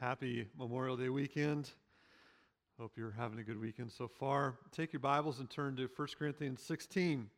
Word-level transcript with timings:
Happy 0.00 0.46
Memorial 0.56 0.96
Day 0.96 1.08
weekend. 1.08 1.70
Hope 2.78 2.92
you're 2.96 3.10
having 3.10 3.40
a 3.40 3.42
good 3.42 3.60
weekend 3.60 3.90
so 3.90 4.06
far. 4.06 4.54
Take 4.70 4.92
your 4.92 5.00
Bibles 5.00 5.40
and 5.40 5.50
turn 5.50 5.74
to 5.74 5.90
1 5.96 6.08
Corinthians 6.16 6.62
16. 6.62 7.28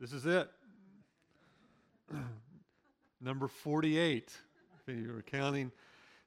This 0.00 0.12
is 0.12 0.26
it. 0.26 0.50
Number 3.20 3.46
48, 3.46 4.36
if 4.80 4.96
you 4.96 5.12
were 5.12 5.22
counting. 5.22 5.70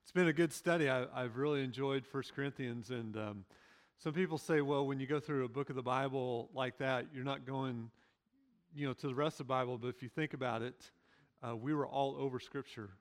It's 0.02 0.14
been 0.14 0.30
a 0.30 0.34
good 0.34 0.54
study. 0.54 0.90
I, 0.90 1.06
have 1.14 1.36
really 1.36 1.62
enjoyed 1.62 2.06
1 2.10 2.24
Corinthians. 2.34 2.90
And 2.90 3.18
um, 3.18 3.44
some 3.98 4.14
people 4.14 4.38
say, 4.38 4.62
well, 4.62 4.88
when 4.88 5.02
you 5.02 5.08
go 5.08 5.20
through 5.20 5.44
a 5.44 5.50
book 5.50 5.70
of 5.70 5.76
the 5.76 5.84
Bible 5.84 6.50
like 6.54 6.78
that, 6.78 7.08
you're 7.14 7.26
not 7.26 7.46
going 7.46 7.92
you 8.74 8.88
know, 8.88 8.94
to 8.94 9.08
the 9.08 9.16
rest 9.16 9.42
of 9.42 9.48
the 9.48 9.54
Bible. 9.54 9.78
But 9.78 9.90
if 9.90 10.02
you 10.02 10.08
think 10.08 10.34
about 10.34 10.62
it, 10.62 10.90
uh, 11.46 11.54
we 11.54 11.74
were 11.74 11.86
all 11.86 12.16
over 12.18 12.40
Scripture 12.40 12.92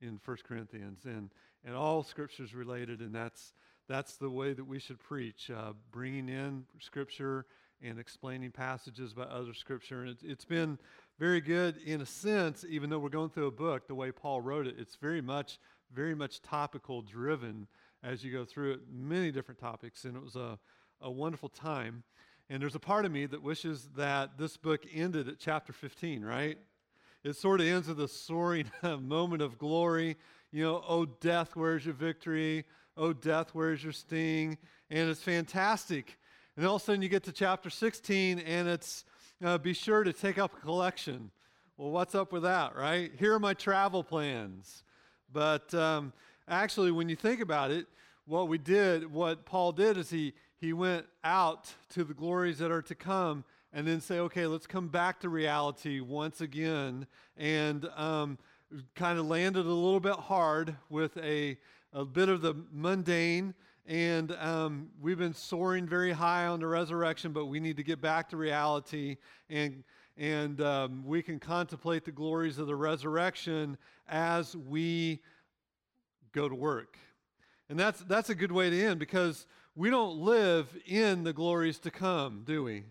in 0.00 0.20
1 0.24 0.36
Corinthians, 0.46 1.04
and, 1.04 1.30
and 1.66 1.74
all 1.74 2.02
Scripture's 2.02 2.54
related, 2.54 3.00
and 3.00 3.14
that's, 3.14 3.52
that's 3.88 4.14
the 4.16 4.30
way 4.30 4.52
that 4.52 4.64
we 4.64 4.78
should 4.78 5.00
preach, 5.00 5.50
uh, 5.50 5.72
bringing 5.90 6.28
in 6.28 6.64
Scripture 6.80 7.44
and 7.82 7.98
explaining 7.98 8.52
passages 8.52 9.12
by 9.12 9.24
other 9.24 9.52
Scripture. 9.52 10.02
And 10.02 10.10
it, 10.10 10.18
it's 10.22 10.44
been 10.44 10.78
very 11.18 11.40
good 11.40 11.76
in 11.84 12.00
a 12.00 12.06
sense, 12.06 12.64
even 12.68 12.88
though 12.88 13.00
we're 13.00 13.08
going 13.08 13.30
through 13.30 13.48
a 13.48 13.50
book, 13.50 13.88
the 13.88 13.94
way 13.94 14.12
Paul 14.12 14.40
wrote 14.40 14.66
it, 14.66 14.76
it's 14.78 14.94
very 14.94 15.20
much, 15.20 15.58
very 15.92 16.14
much 16.14 16.40
topical 16.40 17.02
driven 17.02 17.66
as 18.02 18.22
you 18.24 18.32
go 18.32 18.44
through 18.44 18.74
it, 18.74 18.80
many 18.90 19.32
different 19.32 19.60
topics, 19.60 20.04
and 20.04 20.16
it 20.16 20.22
was 20.22 20.36
a, 20.36 20.58
a 21.00 21.10
wonderful 21.10 21.48
time. 21.48 22.04
And 22.48 22.62
there's 22.62 22.76
a 22.76 22.80
part 22.80 23.04
of 23.04 23.10
me 23.10 23.26
that 23.26 23.42
wishes 23.42 23.88
that 23.96 24.38
this 24.38 24.56
book 24.56 24.82
ended 24.94 25.28
at 25.28 25.40
chapter 25.40 25.72
15, 25.72 26.24
right? 26.24 26.58
It 27.26 27.34
sort 27.34 27.60
of 27.60 27.66
ends 27.66 27.88
with 27.88 28.00
a 28.00 28.06
soaring 28.06 28.70
moment 29.00 29.42
of 29.42 29.58
glory. 29.58 30.16
You 30.52 30.62
know, 30.62 30.84
oh, 30.88 31.06
death, 31.06 31.56
where's 31.56 31.84
your 31.84 31.94
victory? 31.94 32.64
Oh, 32.96 33.12
death, 33.12 33.50
where's 33.52 33.82
your 33.82 33.92
sting? 33.92 34.56
And 34.90 35.10
it's 35.10 35.20
fantastic. 35.20 36.18
And 36.56 36.64
all 36.64 36.76
of 36.76 36.82
a 36.82 36.84
sudden 36.84 37.02
you 37.02 37.08
get 37.08 37.24
to 37.24 37.32
chapter 37.32 37.68
16 37.68 38.38
and 38.38 38.68
it's 38.68 39.04
uh, 39.44 39.58
be 39.58 39.72
sure 39.72 40.04
to 40.04 40.12
take 40.12 40.38
up 40.38 40.56
a 40.56 40.60
collection. 40.60 41.32
Well, 41.76 41.90
what's 41.90 42.14
up 42.14 42.32
with 42.32 42.44
that, 42.44 42.76
right? 42.76 43.10
Here 43.18 43.34
are 43.34 43.40
my 43.40 43.54
travel 43.54 44.04
plans. 44.04 44.84
But 45.32 45.74
um, 45.74 46.12
actually, 46.46 46.92
when 46.92 47.08
you 47.08 47.16
think 47.16 47.40
about 47.40 47.72
it, 47.72 47.88
what 48.24 48.46
we 48.46 48.56
did, 48.56 49.12
what 49.12 49.44
Paul 49.44 49.72
did 49.72 49.96
is 49.96 50.10
he, 50.10 50.32
he 50.58 50.72
went 50.72 51.06
out 51.24 51.74
to 51.90 52.04
the 52.04 52.14
glories 52.14 52.58
that 52.58 52.70
are 52.70 52.82
to 52.82 52.94
come 52.94 53.44
and 53.76 53.86
then 53.86 54.00
say, 54.00 54.20
okay, 54.20 54.46
let's 54.46 54.66
come 54.66 54.88
back 54.88 55.20
to 55.20 55.28
reality 55.28 56.00
once 56.00 56.40
again, 56.40 57.06
and 57.36 57.86
um, 57.94 58.38
kind 58.94 59.18
of 59.18 59.26
landed 59.26 59.66
a 59.66 59.68
little 59.68 60.00
bit 60.00 60.14
hard 60.14 60.74
with 60.88 61.14
a, 61.18 61.58
a 61.92 62.02
bit 62.02 62.30
of 62.30 62.40
the 62.40 62.54
mundane. 62.72 63.52
And 63.86 64.32
um, 64.40 64.88
we've 64.98 65.18
been 65.18 65.34
soaring 65.34 65.86
very 65.86 66.10
high 66.10 66.46
on 66.46 66.60
the 66.60 66.66
resurrection, 66.66 67.32
but 67.32 67.46
we 67.46 67.60
need 67.60 67.76
to 67.76 67.82
get 67.82 68.00
back 68.00 68.30
to 68.30 68.38
reality, 68.38 69.18
and 69.50 69.84
and 70.16 70.62
um, 70.62 71.04
we 71.04 71.22
can 71.22 71.38
contemplate 71.38 72.06
the 72.06 72.12
glories 72.12 72.58
of 72.58 72.66
the 72.66 72.74
resurrection 72.74 73.76
as 74.08 74.56
we 74.56 75.20
go 76.32 76.48
to 76.48 76.54
work. 76.54 76.96
And 77.68 77.78
that's 77.78 78.00
that's 78.04 78.30
a 78.30 78.34
good 78.34 78.52
way 78.52 78.70
to 78.70 78.84
end 78.86 78.98
because 78.98 79.46
we 79.74 79.90
don't 79.90 80.16
live 80.16 80.74
in 80.86 81.24
the 81.24 81.34
glories 81.34 81.78
to 81.80 81.90
come, 81.90 82.42
do 82.46 82.64
we? 82.64 82.84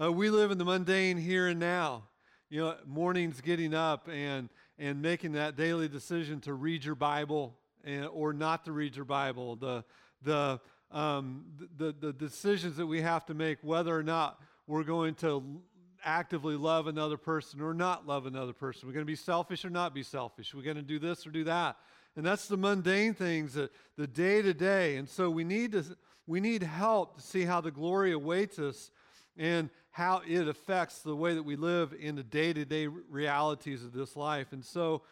Uh, 0.00 0.10
we 0.10 0.30
live 0.30 0.50
in 0.50 0.56
the 0.56 0.64
mundane 0.64 1.18
here 1.18 1.48
and 1.48 1.60
now. 1.60 2.04
You 2.48 2.60
know, 2.60 2.76
mornings 2.86 3.42
getting 3.42 3.74
up 3.74 4.08
and, 4.08 4.48
and 4.78 5.02
making 5.02 5.32
that 5.32 5.56
daily 5.56 5.88
decision 5.88 6.40
to 6.42 6.54
read 6.54 6.82
your 6.82 6.94
Bible 6.94 7.54
and, 7.84 8.06
or 8.06 8.32
not 8.32 8.64
to 8.64 8.72
read 8.72 8.96
your 8.96 9.04
Bible. 9.04 9.56
The, 9.56 9.84
the, 10.22 10.58
um, 10.90 11.44
the, 11.76 11.92
the 11.92 12.14
decisions 12.14 12.78
that 12.78 12.86
we 12.86 13.02
have 13.02 13.26
to 13.26 13.34
make, 13.34 13.58
whether 13.60 13.94
or 13.94 14.02
not 14.02 14.40
we're 14.66 14.84
going 14.84 15.16
to 15.16 15.60
actively 16.02 16.56
love 16.56 16.86
another 16.86 17.18
person 17.18 17.60
or 17.60 17.74
not 17.74 18.06
love 18.06 18.24
another 18.24 18.54
person. 18.54 18.88
We're 18.88 18.94
going 18.94 19.04
to 19.04 19.12
be 19.12 19.16
selfish 19.16 19.66
or 19.66 19.70
not 19.70 19.92
be 19.92 20.02
selfish. 20.02 20.54
We're 20.54 20.62
going 20.62 20.76
to 20.76 20.82
do 20.82 20.98
this 20.98 21.26
or 21.26 21.30
do 21.30 21.44
that. 21.44 21.76
And 22.16 22.24
that's 22.24 22.48
the 22.48 22.56
mundane 22.56 23.12
things, 23.12 23.52
the, 23.52 23.68
the 23.98 24.06
day 24.06 24.40
to 24.40 24.54
day. 24.54 24.96
And 24.96 25.06
so 25.06 25.28
we 25.28 25.44
need, 25.44 25.72
to, 25.72 25.84
we 26.26 26.40
need 26.40 26.62
help 26.62 27.16
to 27.16 27.22
see 27.22 27.44
how 27.44 27.60
the 27.60 27.70
glory 27.70 28.12
awaits 28.12 28.58
us 28.58 28.90
and 29.36 29.70
how 29.90 30.22
it 30.26 30.46
affects 30.46 31.00
the 31.00 31.16
way 31.16 31.34
that 31.34 31.42
we 31.42 31.56
live 31.56 31.94
in 31.98 32.14
the 32.14 32.22
day 32.22 32.52
to 32.52 32.64
day 32.64 32.86
realities 32.86 33.84
of 33.84 33.92
this 33.92 34.16
life. 34.16 34.52
And 34.52 34.64
so, 34.64 35.02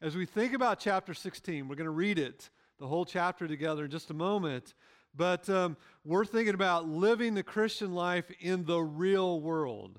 as 0.00 0.14
we 0.14 0.26
think 0.26 0.54
about 0.54 0.78
chapter 0.78 1.12
16, 1.12 1.66
we're 1.66 1.74
going 1.74 1.86
to 1.86 1.90
read 1.90 2.20
it, 2.20 2.50
the 2.78 2.86
whole 2.86 3.04
chapter 3.04 3.48
together 3.48 3.84
in 3.84 3.90
just 3.90 4.10
a 4.10 4.14
moment. 4.14 4.74
But 5.14 5.48
um, 5.50 5.76
we're 6.04 6.24
thinking 6.24 6.54
about 6.54 6.88
living 6.88 7.34
the 7.34 7.42
Christian 7.42 7.92
life 7.94 8.30
in 8.40 8.64
the 8.64 8.78
real 8.78 9.40
world, 9.40 9.98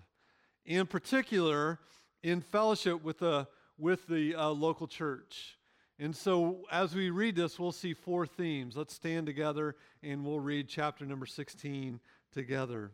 in 0.65 0.87
particular, 0.87 1.79
in 2.23 2.39
fellowship 2.39 3.03
with 3.03 3.19
the, 3.19 3.47
with 3.77 4.07
the 4.07 4.35
uh, 4.35 4.49
local 4.49 4.87
church. 4.87 5.57
And 6.01 6.15
so, 6.15 6.61
as 6.71 6.95
we 6.95 7.09
read 7.09 7.35
this, 7.35 7.59
we'll 7.59 7.73
see 7.73 7.93
four 7.93 8.25
themes. 8.25 8.77
Let's 8.77 8.93
stand 8.93 9.25
together 9.25 9.75
and 10.01 10.23
we'll 10.23 10.39
read 10.39 10.69
chapter 10.69 11.05
number 11.05 11.25
16 11.25 11.99
together. 12.31 12.93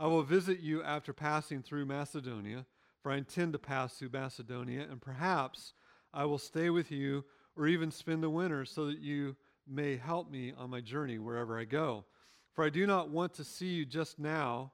I 0.00 0.06
will 0.06 0.22
visit 0.22 0.60
you 0.60 0.82
after 0.82 1.12
passing 1.12 1.62
through 1.62 1.84
Macedonia, 1.84 2.64
for 3.02 3.12
I 3.12 3.18
intend 3.18 3.52
to 3.52 3.58
pass 3.58 3.92
through 3.92 4.08
Macedonia, 4.08 4.86
and 4.90 4.98
perhaps 4.98 5.74
I 6.14 6.24
will 6.24 6.38
stay 6.38 6.70
with 6.70 6.90
you 6.90 7.26
or 7.54 7.66
even 7.66 7.90
spend 7.90 8.22
the 8.22 8.30
winter 8.30 8.64
so 8.64 8.86
that 8.86 9.00
you 9.00 9.36
may 9.68 9.98
help 9.98 10.30
me 10.30 10.54
on 10.56 10.70
my 10.70 10.80
journey 10.80 11.18
wherever 11.18 11.58
I 11.58 11.64
go. 11.64 12.06
For 12.54 12.64
I 12.64 12.70
do 12.70 12.86
not 12.86 13.10
want 13.10 13.34
to 13.34 13.44
see 13.44 13.66
you 13.66 13.84
just 13.84 14.18
now. 14.18 14.72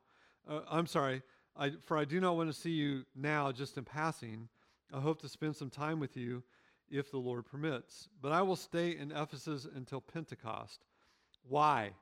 Uh, 0.49 0.61
I'm 0.71 0.87
sorry, 0.87 1.23
I, 1.57 1.73
for 1.85 1.99
I 1.99 2.05
do 2.05 2.21
not 2.21 2.37
want 2.37 2.49
to 2.49 2.59
see 2.59 2.71
you 2.71 3.05
now 3.17 3.51
just 3.51 3.77
in 3.77 3.83
passing. 3.83 4.49
I 4.95 5.01
hope 5.01 5.21
to 5.23 5.29
spend 5.29 5.57
some 5.57 5.71
time 5.71 5.99
with 5.99 6.17
you 6.17 6.45
if 6.89 7.11
the 7.11 7.19
Lord 7.19 7.47
permits. 7.47 8.09
But 8.23 8.31
I 8.31 8.43
will 8.43 8.55
stay 8.55 8.97
in 8.97 9.11
Ephesus 9.11 9.67
until 9.75 10.01
Pentecost. 10.01 10.85
Why? 11.49 11.95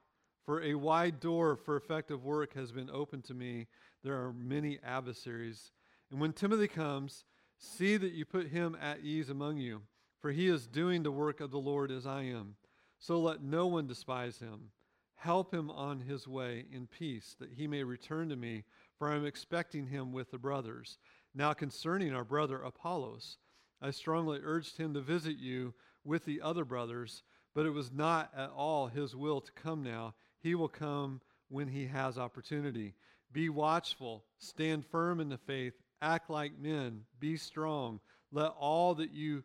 For 0.44 0.62
a 0.62 0.74
wide 0.74 1.20
door 1.20 1.56
for 1.56 1.76
effective 1.76 2.22
work 2.22 2.52
has 2.54 2.70
been 2.70 2.90
opened 2.90 3.24
to 3.24 3.34
me. 3.34 3.66
There 4.02 4.14
are 4.14 4.32
many 4.32 4.78
adversaries. 4.84 5.72
And 6.10 6.20
when 6.20 6.34
Timothy 6.34 6.68
comes, 6.68 7.24
see 7.58 7.96
that 7.96 8.12
you 8.12 8.26
put 8.26 8.48
him 8.48 8.76
at 8.80 9.00
ease 9.00 9.30
among 9.30 9.56
you, 9.56 9.82
for 10.20 10.32
he 10.32 10.48
is 10.48 10.66
doing 10.66 11.02
the 11.02 11.10
work 11.10 11.40
of 11.40 11.50
the 11.50 11.58
Lord 11.58 11.90
as 11.90 12.06
I 12.06 12.24
am. 12.24 12.56
So 12.98 13.18
let 13.20 13.42
no 13.42 13.66
one 13.66 13.86
despise 13.86 14.38
him. 14.38 14.70
Help 15.14 15.54
him 15.54 15.70
on 15.70 16.00
his 16.00 16.28
way 16.28 16.66
in 16.70 16.86
peace, 16.86 17.34
that 17.40 17.54
he 17.54 17.66
may 17.66 17.82
return 17.82 18.28
to 18.28 18.36
me, 18.36 18.64
for 18.98 19.10
I 19.10 19.16
am 19.16 19.24
expecting 19.24 19.86
him 19.86 20.12
with 20.12 20.30
the 20.30 20.38
brothers. 20.38 20.98
Now, 21.34 21.54
concerning 21.54 22.14
our 22.14 22.24
brother 22.24 22.60
Apollos, 22.60 23.38
I 23.80 23.90
strongly 23.90 24.40
urged 24.42 24.76
him 24.76 24.92
to 24.92 25.00
visit 25.00 25.38
you 25.38 25.72
with 26.04 26.26
the 26.26 26.42
other 26.42 26.66
brothers, 26.66 27.22
but 27.54 27.64
it 27.64 27.70
was 27.70 27.90
not 27.90 28.30
at 28.36 28.50
all 28.50 28.88
his 28.88 29.16
will 29.16 29.40
to 29.40 29.52
come 29.52 29.82
now 29.82 30.14
he 30.44 30.54
will 30.54 30.68
come 30.68 31.22
when 31.48 31.66
he 31.66 31.86
has 31.86 32.18
opportunity. 32.18 32.94
Be 33.32 33.48
watchful, 33.48 34.22
stand 34.38 34.84
firm 34.84 35.18
in 35.18 35.30
the 35.30 35.38
faith, 35.38 35.72
act 36.02 36.28
like 36.28 36.58
men, 36.60 37.00
be 37.18 37.38
strong. 37.38 37.98
Let 38.30 38.52
all 38.58 38.94
that 38.96 39.10
you 39.10 39.42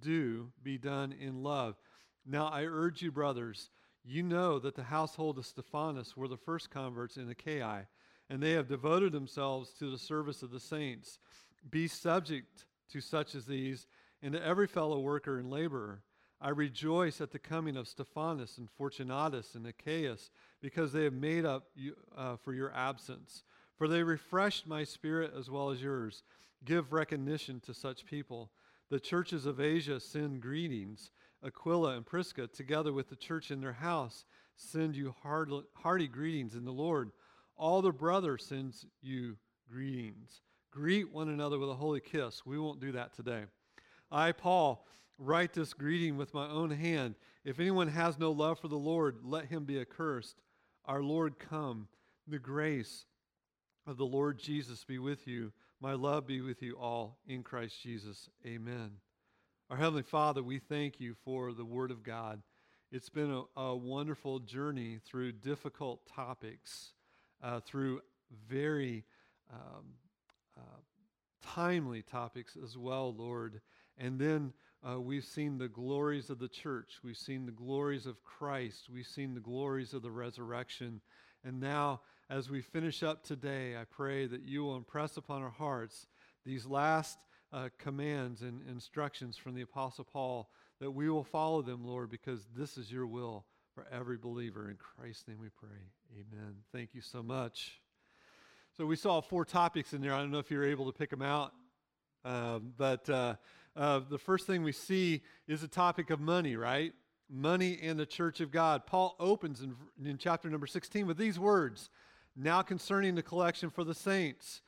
do 0.00 0.52
be 0.62 0.78
done 0.78 1.12
in 1.12 1.42
love. 1.42 1.74
Now 2.24 2.46
I 2.46 2.64
urge 2.64 3.02
you, 3.02 3.10
brothers, 3.10 3.70
you 4.04 4.22
know 4.22 4.60
that 4.60 4.76
the 4.76 4.84
household 4.84 5.38
of 5.38 5.46
Stephanas 5.46 6.16
were 6.16 6.28
the 6.28 6.36
first 6.36 6.70
converts 6.70 7.16
in 7.16 7.28
Achaia, 7.28 7.88
and 8.30 8.40
they 8.40 8.52
have 8.52 8.68
devoted 8.68 9.10
themselves 9.10 9.72
to 9.80 9.90
the 9.90 9.98
service 9.98 10.44
of 10.44 10.52
the 10.52 10.60
saints. 10.60 11.18
Be 11.68 11.88
subject 11.88 12.64
to 12.92 13.00
such 13.00 13.34
as 13.34 13.44
these, 13.44 13.88
and 14.22 14.34
to 14.34 14.44
every 14.44 14.68
fellow 14.68 15.00
worker 15.00 15.38
and 15.38 15.50
laborer. 15.50 16.04
I 16.40 16.50
rejoice 16.50 17.20
at 17.20 17.32
the 17.32 17.38
coming 17.38 17.76
of 17.76 17.88
Stephanas 17.88 18.58
and 18.58 18.70
Fortunatus 18.70 19.54
and 19.54 19.66
Achaicus, 19.66 20.30
because 20.60 20.92
they 20.92 21.04
have 21.04 21.12
made 21.12 21.44
up 21.44 21.64
you, 21.74 21.96
uh, 22.16 22.36
for 22.36 22.52
your 22.52 22.72
absence. 22.74 23.42
For 23.76 23.88
they 23.88 24.02
refreshed 24.02 24.66
my 24.66 24.84
spirit 24.84 25.32
as 25.36 25.50
well 25.50 25.70
as 25.70 25.82
yours. 25.82 26.22
Give 26.64 26.92
recognition 26.92 27.60
to 27.60 27.74
such 27.74 28.06
people. 28.06 28.50
The 28.90 29.00
churches 29.00 29.46
of 29.46 29.60
Asia 29.60 30.00
send 30.00 30.40
greetings. 30.40 31.10
Aquila 31.44 31.96
and 31.96 32.04
Prisca, 32.04 32.48
together 32.48 32.92
with 32.92 33.08
the 33.08 33.16
church 33.16 33.50
in 33.50 33.60
their 33.60 33.72
house, 33.72 34.24
send 34.56 34.96
you 34.96 35.14
hearty 35.22 36.08
greetings 36.08 36.54
in 36.54 36.64
the 36.64 36.72
Lord. 36.72 37.12
All 37.56 37.82
the 37.82 37.92
brothers 37.92 38.44
sends 38.44 38.86
you 39.00 39.36
greetings. 39.70 40.40
Greet 40.70 41.12
one 41.12 41.28
another 41.28 41.58
with 41.58 41.70
a 41.70 41.74
holy 41.74 42.00
kiss. 42.00 42.44
We 42.44 42.58
won't 42.58 42.80
do 42.80 42.92
that 42.92 43.14
today. 43.14 43.44
I, 44.10 44.32
Paul, 44.32 44.86
write 45.18 45.52
this 45.52 45.74
greeting 45.74 46.16
with 46.16 46.32
my 46.32 46.48
own 46.48 46.70
hand. 46.70 47.16
If 47.44 47.60
anyone 47.60 47.88
has 47.88 48.18
no 48.18 48.30
love 48.30 48.60
for 48.60 48.68
the 48.68 48.76
Lord, 48.76 49.18
let 49.24 49.46
him 49.46 49.64
be 49.64 49.80
accursed. 49.80 50.36
Our 50.84 51.02
Lord 51.02 51.38
come. 51.38 51.88
The 52.26 52.38
grace 52.38 53.06
of 53.86 53.96
the 53.96 54.06
Lord 54.06 54.38
Jesus 54.38 54.84
be 54.84 54.98
with 54.98 55.26
you. 55.26 55.52
My 55.80 55.94
love 55.94 56.26
be 56.26 56.40
with 56.40 56.62
you 56.62 56.76
all 56.76 57.18
in 57.26 57.42
Christ 57.42 57.80
Jesus. 57.82 58.28
Amen. 58.46 58.90
Our 59.70 59.76
Heavenly 59.76 60.02
Father, 60.02 60.42
we 60.42 60.58
thank 60.58 61.00
you 61.00 61.14
for 61.24 61.52
the 61.52 61.64
Word 61.64 61.90
of 61.90 62.02
God. 62.02 62.42
It's 62.90 63.08
been 63.08 63.30
a, 63.30 63.60
a 63.60 63.76
wonderful 63.76 64.40
journey 64.40 64.98
through 65.04 65.32
difficult 65.32 66.06
topics, 66.06 66.92
uh, 67.42 67.60
through 67.60 68.00
very 68.48 69.04
um, 69.50 69.84
uh, 70.56 70.80
timely 71.54 72.02
topics 72.02 72.56
as 72.62 72.76
well, 72.76 73.14
Lord. 73.14 73.60
And 73.98 74.18
then 74.18 74.52
uh, 74.86 75.00
we've 75.00 75.24
seen 75.24 75.58
the 75.58 75.68
glories 75.68 76.30
of 76.30 76.38
the 76.38 76.48
church. 76.48 76.98
We've 77.02 77.16
seen 77.16 77.46
the 77.46 77.52
glories 77.52 78.06
of 78.06 78.22
Christ. 78.22 78.88
We've 78.92 79.06
seen 79.06 79.34
the 79.34 79.40
glories 79.40 79.92
of 79.92 80.02
the 80.02 80.10
resurrection. 80.10 81.00
And 81.44 81.60
now, 81.60 82.02
as 82.30 82.48
we 82.48 82.60
finish 82.60 83.02
up 83.02 83.24
today, 83.24 83.76
I 83.76 83.84
pray 83.84 84.26
that 84.26 84.42
you 84.42 84.62
will 84.62 84.76
impress 84.76 85.16
upon 85.16 85.42
our 85.42 85.50
hearts 85.50 86.06
these 86.44 86.64
last 86.64 87.18
uh, 87.52 87.70
commands 87.78 88.42
and 88.42 88.60
instructions 88.68 89.36
from 89.36 89.54
the 89.54 89.62
Apostle 89.62 90.04
Paul, 90.04 90.48
that 90.80 90.90
we 90.90 91.10
will 91.10 91.24
follow 91.24 91.62
them, 91.62 91.84
Lord, 91.84 92.10
because 92.10 92.46
this 92.56 92.78
is 92.78 92.92
your 92.92 93.06
will 93.06 93.46
for 93.74 93.86
every 93.90 94.16
believer. 94.16 94.70
In 94.70 94.76
Christ's 94.76 95.26
name 95.26 95.38
we 95.40 95.48
pray. 95.48 95.68
Amen. 96.12 96.54
Thank 96.72 96.94
you 96.94 97.00
so 97.00 97.22
much. 97.22 97.80
So 98.76 98.86
we 98.86 98.96
saw 98.96 99.20
four 99.20 99.44
topics 99.44 99.92
in 99.92 100.00
there. 100.00 100.14
I 100.14 100.18
don't 100.18 100.30
know 100.30 100.38
if 100.38 100.50
you're 100.50 100.64
able 100.64 100.86
to 100.86 100.96
pick 100.96 101.10
them 101.10 101.22
out, 101.22 101.52
um, 102.24 102.72
but 102.76 103.08
uh, 103.10 103.34
uh, 103.78 104.00
the 104.10 104.18
first 104.18 104.46
thing 104.46 104.64
we 104.64 104.72
see 104.72 105.22
is 105.46 105.60
the 105.60 105.68
topic 105.68 106.10
of 106.10 106.18
money, 106.18 106.56
right? 106.56 106.92
Money 107.30 107.78
and 107.80 107.98
the 107.98 108.06
church 108.06 108.40
of 108.40 108.50
God. 108.50 108.86
Paul 108.86 109.14
opens 109.20 109.62
in, 109.62 109.76
in 110.04 110.18
chapter 110.18 110.50
number 110.50 110.66
16 110.66 111.06
with 111.06 111.16
these 111.16 111.38
words 111.38 111.88
Now 112.34 112.62
concerning 112.62 113.14
the 113.14 113.22
collection 113.22 113.70
for 113.70 113.84
the 113.84 113.94
saints. 113.94 114.62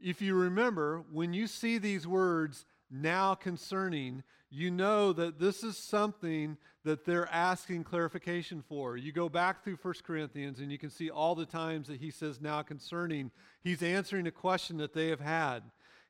If 0.00 0.22
you 0.22 0.34
remember, 0.34 1.04
when 1.12 1.34
you 1.34 1.46
see 1.46 1.76
these 1.76 2.06
words, 2.06 2.64
now 2.90 3.34
concerning, 3.34 4.22
you 4.48 4.70
know 4.70 5.12
that 5.12 5.38
this 5.38 5.62
is 5.62 5.76
something 5.76 6.56
that 6.84 7.04
they're 7.04 7.30
asking 7.30 7.84
clarification 7.84 8.62
for. 8.66 8.96
You 8.96 9.12
go 9.12 9.28
back 9.28 9.62
through 9.62 9.78
1 9.82 9.94
Corinthians 10.04 10.60
and 10.60 10.72
you 10.72 10.78
can 10.78 10.88
see 10.88 11.10
all 11.10 11.34
the 11.34 11.44
times 11.44 11.88
that 11.88 12.00
he 12.00 12.10
says 12.10 12.40
now 12.40 12.62
concerning. 12.62 13.30
He's 13.62 13.82
answering 13.82 14.26
a 14.26 14.30
question 14.30 14.78
that 14.78 14.94
they 14.94 15.08
have 15.08 15.20
had. 15.20 15.64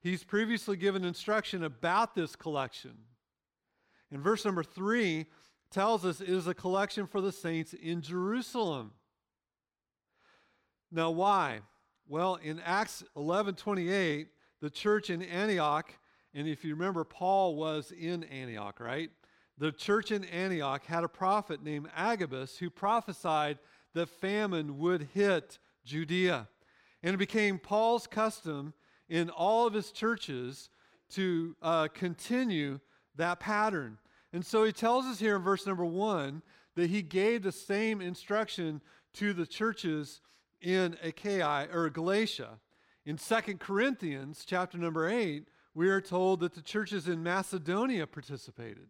He's 0.08 0.24
previously 0.24 0.76
given 0.76 1.04
instruction 1.04 1.64
about 1.64 2.14
this 2.14 2.34
collection. 2.34 2.92
And 4.10 4.22
verse 4.22 4.44
number 4.44 4.62
three 4.62 5.26
tells 5.70 6.04
us 6.04 6.20
it 6.20 6.28
is 6.28 6.46
a 6.46 6.54
collection 6.54 7.06
for 7.06 7.20
the 7.20 7.32
saints 7.32 7.74
in 7.74 8.00
Jerusalem. 8.00 8.92
Now, 10.90 11.10
why? 11.10 11.60
Well, 12.06 12.36
in 12.36 12.58
Acts 12.60 13.04
11 13.16 13.56
28, 13.56 14.28
the 14.60 14.70
church 14.70 15.10
in 15.10 15.22
Antioch 15.22 15.92
and 16.34 16.46
if 16.46 16.64
you 16.64 16.74
remember, 16.74 17.04
Paul 17.04 17.56
was 17.56 17.90
in 17.90 18.24
Antioch, 18.24 18.80
right? 18.80 19.10
The 19.56 19.72
church 19.72 20.12
in 20.12 20.24
Antioch 20.24 20.84
had 20.84 21.04
a 21.04 21.08
prophet 21.08 21.62
named 21.62 21.88
Agabus 21.96 22.58
who 22.58 22.70
prophesied 22.70 23.58
that 23.94 24.08
famine 24.08 24.78
would 24.78 25.08
hit 25.14 25.58
Judea. 25.84 26.48
And 27.02 27.14
it 27.14 27.18
became 27.18 27.58
Paul's 27.58 28.06
custom 28.06 28.74
in 29.08 29.30
all 29.30 29.66
of 29.66 29.74
his 29.74 29.90
churches 29.90 30.70
to 31.10 31.56
uh, 31.62 31.88
continue 31.88 32.80
that 33.16 33.40
pattern. 33.40 33.98
And 34.32 34.44
so 34.44 34.64
he 34.64 34.72
tells 34.72 35.06
us 35.06 35.18
here 35.18 35.36
in 35.36 35.42
verse 35.42 35.66
number 35.66 35.84
one 35.84 36.42
that 36.76 36.90
he 36.90 37.02
gave 37.02 37.42
the 37.42 37.52
same 37.52 38.00
instruction 38.00 38.80
to 39.14 39.32
the 39.32 39.46
churches 39.46 40.20
in 40.60 40.96
Achaia 41.02 41.68
or 41.72 41.88
Galatia. 41.90 42.58
In 43.06 43.16
Second 43.16 43.58
Corinthians 43.58 44.44
chapter 44.46 44.76
number 44.76 45.08
8, 45.08 45.48
we 45.74 45.88
are 45.88 46.00
told 46.00 46.40
that 46.40 46.54
the 46.54 46.62
churches 46.62 47.08
in 47.08 47.22
Macedonia 47.22 48.06
participated. 48.06 48.88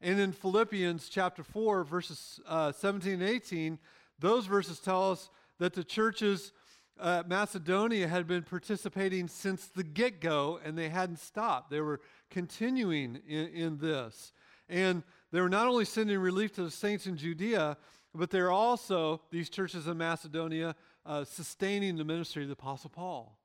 And 0.00 0.20
in 0.20 0.32
Philippians 0.32 1.08
chapter 1.08 1.42
4, 1.42 1.84
verses 1.84 2.40
uh, 2.46 2.72
17 2.72 3.14
and 3.14 3.22
18, 3.22 3.78
those 4.18 4.46
verses 4.46 4.78
tell 4.78 5.10
us 5.10 5.30
that 5.58 5.72
the 5.72 5.84
churches 5.84 6.52
uh, 6.98 7.22
Macedonia 7.26 8.06
had 8.06 8.26
been 8.26 8.42
participating 8.42 9.28
since 9.28 9.66
the 9.66 9.82
get 9.82 10.20
go 10.20 10.60
and 10.64 10.78
they 10.78 10.88
hadn't 10.88 11.18
stopped. 11.18 11.70
They 11.70 11.80
were 11.80 12.00
continuing 12.30 13.20
in, 13.26 13.48
in, 13.48 13.78
this. 13.78 14.32
And 14.68 15.02
they 15.32 15.40
were 15.40 15.48
not 15.48 15.66
only 15.66 15.84
sending 15.84 16.18
relief 16.18 16.52
to 16.54 16.64
the 16.64 16.70
saints 16.70 17.06
in 17.06 17.16
Judea, 17.16 17.76
but 18.14 18.30
they're 18.30 18.52
also, 18.52 19.20
these 19.30 19.50
churches 19.50 19.88
in 19.88 19.98
Macedonia, 19.98 20.76
uh, 21.04 21.24
sustaining 21.24 21.96
the 21.96 22.04
ministry 22.04 22.42
of 22.42 22.48
the 22.48 22.54
Apostle 22.54 22.90
Paul. 22.90 23.36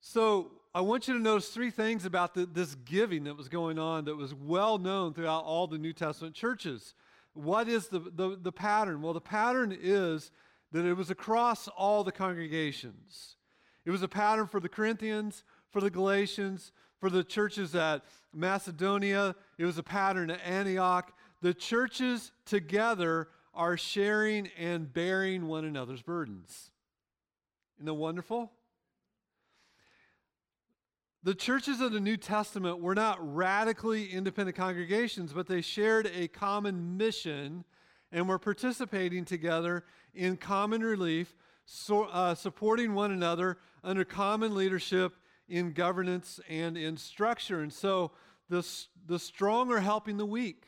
So 0.00 0.52
I 0.74 0.82
want 0.82 1.08
you 1.08 1.14
to 1.14 1.20
notice 1.20 1.48
three 1.48 1.70
things 1.70 2.04
about 2.04 2.34
the, 2.34 2.44
this 2.44 2.74
giving 2.74 3.24
that 3.24 3.36
was 3.36 3.48
going 3.48 3.78
on 3.78 4.04
that 4.04 4.16
was 4.16 4.34
well 4.34 4.76
known 4.76 5.14
throughout 5.14 5.44
all 5.44 5.66
the 5.66 5.78
New 5.78 5.94
Testament 5.94 6.34
churches. 6.34 6.94
What 7.32 7.68
is 7.68 7.88
the, 7.88 8.00
the, 8.00 8.38
the 8.40 8.52
pattern? 8.52 9.00
Well, 9.00 9.14
the 9.14 9.20
pattern 9.20 9.76
is 9.78 10.30
that 10.74 10.84
it 10.84 10.94
was 10.94 11.08
across 11.08 11.68
all 11.68 12.02
the 12.02 12.10
congregations. 12.10 13.36
It 13.84 13.92
was 13.92 14.02
a 14.02 14.08
pattern 14.08 14.48
for 14.48 14.58
the 14.58 14.68
Corinthians, 14.68 15.44
for 15.70 15.80
the 15.80 15.88
Galatians, 15.88 16.72
for 16.98 17.08
the 17.08 17.22
churches 17.22 17.76
at 17.76 18.02
Macedonia. 18.34 19.36
It 19.56 19.66
was 19.66 19.78
a 19.78 19.84
pattern 19.84 20.32
at 20.32 20.40
Antioch. 20.44 21.12
The 21.42 21.54
churches 21.54 22.32
together 22.44 23.28
are 23.54 23.76
sharing 23.76 24.48
and 24.58 24.92
bearing 24.92 25.46
one 25.46 25.64
another's 25.64 26.02
burdens. 26.02 26.72
Isn't 27.76 27.86
that 27.86 27.94
wonderful? 27.94 28.50
The 31.22 31.36
churches 31.36 31.80
of 31.80 31.92
the 31.92 32.00
New 32.00 32.16
Testament 32.16 32.80
were 32.80 32.96
not 32.96 33.18
radically 33.20 34.10
independent 34.10 34.56
congregations, 34.56 35.32
but 35.32 35.46
they 35.46 35.60
shared 35.60 36.10
a 36.12 36.26
common 36.26 36.96
mission 36.96 37.64
and 38.14 38.28
we're 38.28 38.38
participating 38.38 39.24
together 39.24 39.84
in 40.14 40.36
common 40.36 40.82
relief, 40.82 41.34
so, 41.66 42.04
uh, 42.04 42.36
supporting 42.36 42.94
one 42.94 43.10
another 43.10 43.58
under 43.82 44.04
common 44.04 44.54
leadership 44.54 45.14
in 45.48 45.72
governance 45.72 46.38
and 46.48 46.78
in 46.78 46.96
structure. 46.96 47.60
And 47.60 47.72
so 47.72 48.12
the, 48.48 48.64
the 49.06 49.18
strong 49.18 49.72
are 49.72 49.80
helping 49.80 50.16
the 50.16 50.24
weak. 50.24 50.62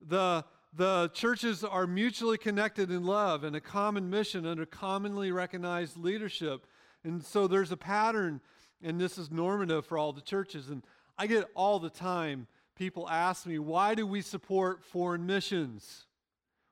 The, 0.00 0.44
the 0.74 1.08
churches 1.14 1.62
are 1.62 1.86
mutually 1.86 2.36
connected 2.36 2.90
in 2.90 3.04
love 3.04 3.44
and 3.44 3.54
a 3.54 3.60
common 3.60 4.10
mission 4.10 4.44
under 4.44 4.66
commonly 4.66 5.30
recognized 5.30 5.96
leadership. 5.96 6.66
And 7.04 7.24
so 7.24 7.46
there's 7.46 7.70
a 7.70 7.76
pattern 7.76 8.40
and 8.82 9.00
this 9.00 9.18
is 9.18 9.30
normative 9.30 9.86
for 9.86 9.96
all 9.96 10.12
the 10.12 10.20
churches. 10.20 10.68
And 10.68 10.82
I 11.16 11.28
get 11.28 11.48
all 11.54 11.78
the 11.78 11.90
time 11.90 12.48
people 12.74 13.08
ask 13.08 13.44
me, 13.44 13.58
why 13.58 13.94
do 13.94 14.06
we 14.06 14.20
support 14.20 14.84
foreign 14.84 15.26
missions? 15.26 16.06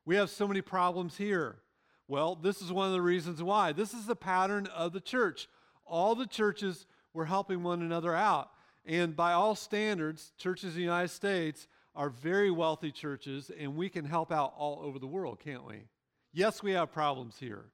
We 0.06 0.16
have 0.16 0.30
so 0.30 0.46
many 0.46 0.62
problems 0.62 1.16
here. 1.16 1.56
Well, 2.08 2.36
this 2.36 2.62
is 2.62 2.72
one 2.72 2.86
of 2.86 2.92
the 2.92 3.02
reasons 3.02 3.42
why. 3.42 3.72
This 3.72 3.92
is 3.92 4.06
the 4.06 4.16
pattern 4.16 4.68
of 4.68 4.92
the 4.92 5.00
church. 5.00 5.48
All 5.84 6.14
the 6.14 6.26
churches 6.26 6.86
were 7.12 7.24
helping 7.24 7.64
one 7.64 7.82
another 7.82 8.14
out. 8.14 8.50
And 8.86 9.16
by 9.16 9.32
all 9.32 9.56
standards, 9.56 10.32
churches 10.38 10.74
in 10.74 10.76
the 10.76 10.84
United 10.84 11.08
States 11.08 11.66
are 11.96 12.08
very 12.08 12.52
wealthy 12.52 12.92
churches, 12.92 13.50
and 13.58 13.74
we 13.74 13.88
can 13.88 14.04
help 14.04 14.30
out 14.30 14.54
all 14.56 14.80
over 14.82 15.00
the 15.00 15.06
world, 15.08 15.40
can't 15.40 15.66
we? 15.66 15.82
Yes, 16.32 16.62
we 16.62 16.72
have 16.72 16.92
problems 16.92 17.36
here, 17.40 17.64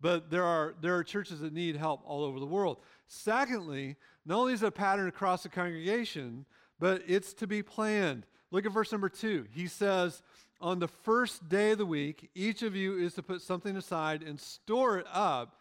but 0.00 0.30
there 0.30 0.44
are, 0.44 0.74
there 0.80 0.96
are 0.96 1.04
churches 1.04 1.40
that 1.40 1.52
need 1.52 1.76
help 1.76 2.00
all 2.06 2.22
over 2.24 2.40
the 2.40 2.46
world. 2.46 2.78
Secondly, 3.08 3.96
not 4.24 4.38
only 4.38 4.52
is 4.54 4.62
it 4.62 4.68
a 4.68 4.70
pattern 4.70 5.08
across 5.08 5.42
the 5.42 5.48
congregation, 5.50 6.46
but 6.78 7.02
it's 7.06 7.34
to 7.34 7.46
be 7.46 7.62
planned. 7.62 8.24
Look 8.52 8.64
at 8.64 8.72
verse 8.72 8.92
number 8.92 9.08
two. 9.08 9.46
He 9.52 9.66
says, 9.66 10.22
On 10.60 10.78
the 10.78 10.88
first 10.88 11.48
day 11.48 11.72
of 11.72 11.78
the 11.78 11.86
week, 11.86 12.30
each 12.34 12.62
of 12.62 12.74
you 12.74 12.96
is 12.96 13.14
to 13.14 13.22
put 13.22 13.42
something 13.42 13.76
aside 13.76 14.22
and 14.22 14.40
store 14.40 14.98
it 14.98 15.06
up, 15.12 15.60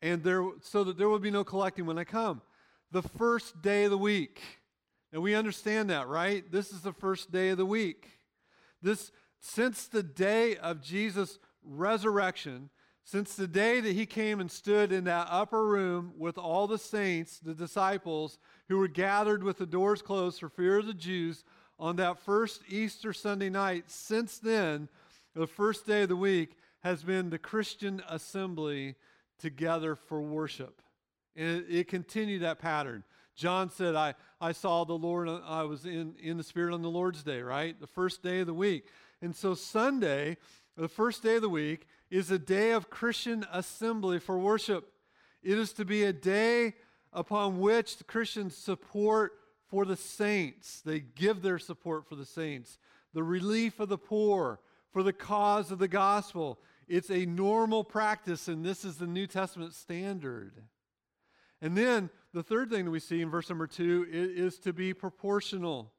and 0.00 0.22
there 0.22 0.44
so 0.62 0.84
that 0.84 0.96
there 0.96 1.08
will 1.08 1.18
be 1.18 1.30
no 1.30 1.44
collecting 1.44 1.86
when 1.86 1.98
I 1.98 2.04
come. 2.04 2.40
The 2.90 3.02
first 3.02 3.60
day 3.60 3.84
of 3.84 3.90
the 3.90 3.98
week. 3.98 4.40
And 5.12 5.22
we 5.22 5.34
understand 5.34 5.90
that, 5.90 6.08
right? 6.08 6.50
This 6.50 6.72
is 6.72 6.80
the 6.80 6.92
first 6.92 7.30
day 7.30 7.50
of 7.50 7.58
the 7.58 7.66
week. 7.66 8.18
This 8.82 9.12
since 9.40 9.86
the 9.86 10.02
day 10.02 10.56
of 10.56 10.80
Jesus' 10.80 11.38
resurrection, 11.62 12.70
since 13.04 13.34
the 13.34 13.46
day 13.46 13.80
that 13.80 13.92
he 13.92 14.06
came 14.06 14.40
and 14.40 14.50
stood 14.50 14.90
in 14.90 15.04
that 15.04 15.28
upper 15.30 15.66
room 15.66 16.14
with 16.16 16.38
all 16.38 16.66
the 16.66 16.78
saints, 16.78 17.38
the 17.38 17.54
disciples, 17.54 18.38
who 18.68 18.78
were 18.78 18.88
gathered 18.88 19.44
with 19.44 19.58
the 19.58 19.66
doors 19.66 20.00
closed 20.00 20.40
for 20.40 20.48
fear 20.48 20.78
of 20.78 20.86
the 20.86 20.94
Jews, 20.94 21.44
on 21.78 21.96
that 21.96 22.18
first 22.20 22.62
Easter 22.68 23.12
Sunday 23.12 23.50
night, 23.50 23.84
since 23.90 24.38
then, 24.38 24.88
the 25.34 25.46
first 25.46 25.86
day 25.86 26.02
of 26.02 26.08
the 26.08 26.16
week 26.16 26.56
has 26.82 27.02
been 27.02 27.30
the 27.30 27.38
Christian 27.38 28.02
assembly 28.08 28.94
together 29.38 29.96
for 29.96 30.20
worship. 30.20 30.82
And 31.34 31.48
it, 31.48 31.66
it 31.68 31.88
continued 31.88 32.42
that 32.42 32.58
pattern. 32.58 33.02
John 33.34 33.70
said, 33.70 33.96
I, 33.96 34.14
I 34.40 34.52
saw 34.52 34.84
the 34.84 34.92
Lord, 34.92 35.28
uh, 35.28 35.40
I 35.44 35.64
was 35.64 35.84
in, 35.84 36.14
in 36.22 36.36
the 36.36 36.44
Spirit 36.44 36.72
on 36.72 36.82
the 36.82 36.90
Lord's 36.90 37.24
Day, 37.24 37.40
right? 37.40 37.78
The 37.80 37.86
first 37.86 38.22
day 38.22 38.40
of 38.40 38.46
the 38.46 38.54
week. 38.54 38.86
And 39.20 39.34
so 39.34 39.54
Sunday, 39.54 40.36
the 40.76 40.88
first 40.88 41.22
day 41.22 41.36
of 41.36 41.42
the 41.42 41.48
week, 41.48 41.86
is 42.10 42.30
a 42.30 42.38
day 42.38 42.70
of 42.70 42.90
Christian 42.90 43.44
assembly 43.52 44.20
for 44.20 44.38
worship. 44.38 44.92
It 45.42 45.58
is 45.58 45.72
to 45.74 45.84
be 45.84 46.04
a 46.04 46.12
day 46.12 46.74
upon 47.12 47.58
which 47.58 47.96
the 47.96 48.04
Christians 48.04 48.56
support 48.56 49.32
for 49.74 49.84
the 49.84 49.96
saints. 49.96 50.82
They 50.82 51.00
give 51.00 51.42
their 51.42 51.58
support 51.58 52.08
for 52.08 52.14
the 52.14 52.24
saints, 52.24 52.78
the 53.12 53.24
relief 53.24 53.80
of 53.80 53.88
the 53.88 53.98
poor, 53.98 54.60
for 54.92 55.02
the 55.02 55.12
cause 55.12 55.72
of 55.72 55.80
the 55.80 55.88
gospel. 55.88 56.60
It's 56.86 57.10
a 57.10 57.26
normal 57.26 57.82
practice, 57.82 58.46
and 58.46 58.64
this 58.64 58.84
is 58.84 58.98
the 58.98 59.08
New 59.08 59.26
Testament 59.26 59.74
standard. 59.74 60.62
And 61.60 61.76
then 61.76 62.08
the 62.32 62.44
third 62.44 62.70
thing 62.70 62.84
that 62.84 62.92
we 62.92 63.00
see 63.00 63.20
in 63.20 63.30
verse 63.30 63.48
number 63.48 63.66
two 63.66 64.06
is, 64.08 64.60
to 64.60 64.72
be 64.72 64.94
proportional. 64.94 65.92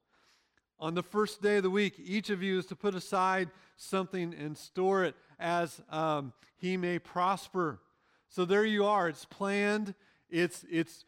On 0.80 0.94
the 0.94 1.04
first 1.04 1.42
day 1.42 1.58
of 1.58 1.64
the 1.64 1.70
week, 1.70 1.96
each 2.02 2.30
of 2.30 2.42
you 2.42 2.58
is 2.58 2.66
to 2.68 2.78
put 2.78 2.96
aside 2.96 3.50
something 3.76 4.34
and 4.34 4.58
store 4.58 5.04
it 5.04 5.16
as 5.38 5.82
um, 5.90 6.32
he 6.56 6.78
may 6.78 6.98
prosper. 6.98 7.82
So 8.30 8.46
there 8.46 8.64
you 8.64 8.86
are. 8.86 9.10
It's 9.10 9.26
planned, 9.26 9.96
it's, 10.30 10.64
it's 10.72 11.04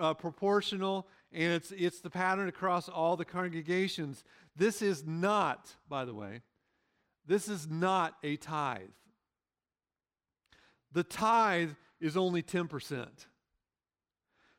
uh, 0.00 0.14
proportional, 0.14 1.06
and 1.34 1.52
it's, 1.52 1.72
it's 1.72 2.00
the 2.00 2.10
pattern 2.10 2.48
across 2.48 2.88
all 2.88 3.16
the 3.16 3.24
congregations. 3.24 4.24
This 4.56 4.82
is 4.82 5.06
not, 5.06 5.74
by 5.88 6.04
the 6.04 6.14
way, 6.14 6.42
this 7.26 7.48
is 7.48 7.68
not 7.68 8.16
a 8.22 8.36
tithe. 8.36 8.82
The 10.92 11.04
tithe 11.04 11.70
is 12.00 12.16
only 12.16 12.42
10%. 12.42 13.06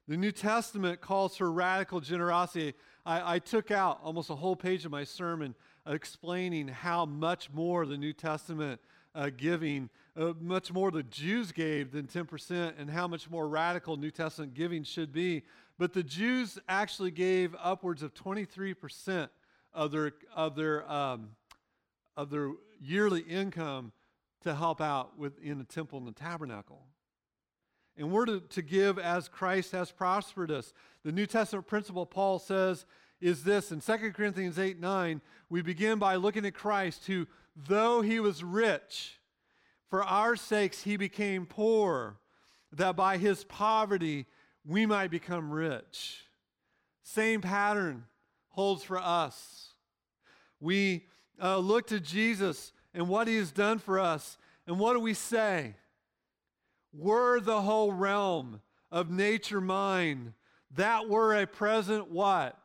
The 0.08 0.18
New 0.18 0.32
Testament 0.32 1.00
calls 1.00 1.38
for 1.38 1.52
radical 1.52 2.02
generosity. 2.02 2.74
I, 3.06 3.36
I, 3.36 3.40
took 3.40 3.72
out 3.72 4.00
almost 4.04 4.30
a 4.30 4.36
whole 4.36 4.56
page 4.56 4.84
of 4.84 4.92
my 4.92 5.06
sermon 5.06 5.56
explaining 5.88 6.68
how 6.68 7.06
much 7.06 7.50
more 7.52 7.86
the 7.86 7.98
New 7.98 8.12
Testament 8.12 8.82
uh, 9.16 9.30
giving, 9.36 9.90
uh, 10.18 10.34
much 10.42 10.74
more 10.74 10.92
the 10.92 11.04
Jews 11.04 11.52
gave 11.52 11.92
than 11.92 12.08
10%, 12.08 12.74
and 12.78 12.90
how 12.90 13.08
much 13.08 13.30
more 13.30 13.48
radical 13.48 13.96
New 13.96 14.12
Testament 14.12 14.54
giving 14.54 14.84
should 14.84 15.14
be. 15.14 15.44
But 15.78 15.94
the 15.94 16.04
Jews 16.04 16.60
actually 16.70 17.12
gave 17.12 17.56
upwards 17.62 18.04
of 18.04 18.14
23% 18.14 19.30
of 19.74 19.92
their, 19.92 20.12
of 20.36 20.56
their, 20.56 20.90
um, 20.92 21.30
of 22.16 22.30
their 22.30 22.52
yearly 22.80 23.22
income 23.22 23.92
to 24.44 24.54
help 24.54 24.82
out 24.82 25.18
within 25.18 25.58
the 25.58 25.64
temple 25.64 25.98
and 25.98 26.08
the 26.08 26.12
tabernacle. 26.12 26.86
And 27.98 28.12
we're 28.12 28.26
to, 28.26 28.40
to 28.40 28.62
give 28.62 28.98
as 29.00 29.28
Christ 29.28 29.72
has 29.72 29.92
prospered 29.92 30.52
us. 30.52 30.74
The 31.04 31.12
New 31.12 31.26
Testament 31.26 31.68
principle, 31.68 32.06
Paul 32.06 32.40
says, 32.40 32.86
is 33.22 33.44
this 33.44 33.72
in 33.72 33.80
2 33.80 34.12
Corinthians 34.12 34.60
8 34.60 34.80
9, 34.80 35.22
we 35.50 35.62
begin 35.62 36.00
by 36.00 36.16
looking 36.16 36.46
at 36.46 36.54
Christ, 36.54 37.06
who, 37.08 37.28
though 37.56 38.02
he 38.02 38.20
was 38.20 38.44
rich, 38.44 39.20
for 39.90 40.04
our 40.04 40.36
sakes 40.36 40.84
he 40.84 40.98
became 40.98 41.46
poor, 41.46 42.18
that 42.72 42.96
by 42.96 43.18
his 43.18 43.44
poverty 43.44 44.26
we 44.66 44.86
might 44.86 45.12
become 45.12 45.52
rich. 45.52 46.26
Same 47.04 47.42
pattern 47.42 48.06
holds 48.50 48.84
for 48.84 48.98
us. 48.98 49.74
We 50.60 51.08
uh, 51.42 51.58
look 51.58 51.88
to 51.88 52.00
Jesus 52.00 52.72
and 52.94 53.08
what 53.10 53.28
he 53.28 53.38
has 53.38 53.52
done 53.52 53.80
for 53.80 54.00
us, 54.00 54.38
and 54.68 54.80
what 54.80 54.94
do 54.94 55.00
we 55.00 55.14
say? 55.14 55.76
were 56.94 57.40
the 57.40 57.62
whole 57.62 57.92
realm 57.92 58.62
of 58.92 59.10
nature 59.10 59.62
mine, 59.62 60.34
that 60.76 61.10
were 61.10 61.36
a 61.36 61.48
present 61.48 62.12
what? 62.12 62.58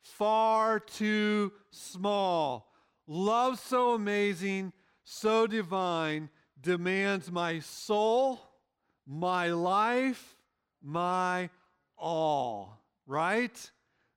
Far 0.00 0.80
too 0.80 1.52
small. 1.70 2.72
Love 3.06 3.58
so 3.60 3.94
amazing, 3.94 4.72
so 5.04 5.46
divine, 5.46 6.28
demands 6.60 7.30
my 7.30 7.60
soul, 7.60 8.40
my 9.06 9.48
life, 9.48 10.35
my 10.82 11.50
all. 11.96 12.80
Right? 13.06 13.70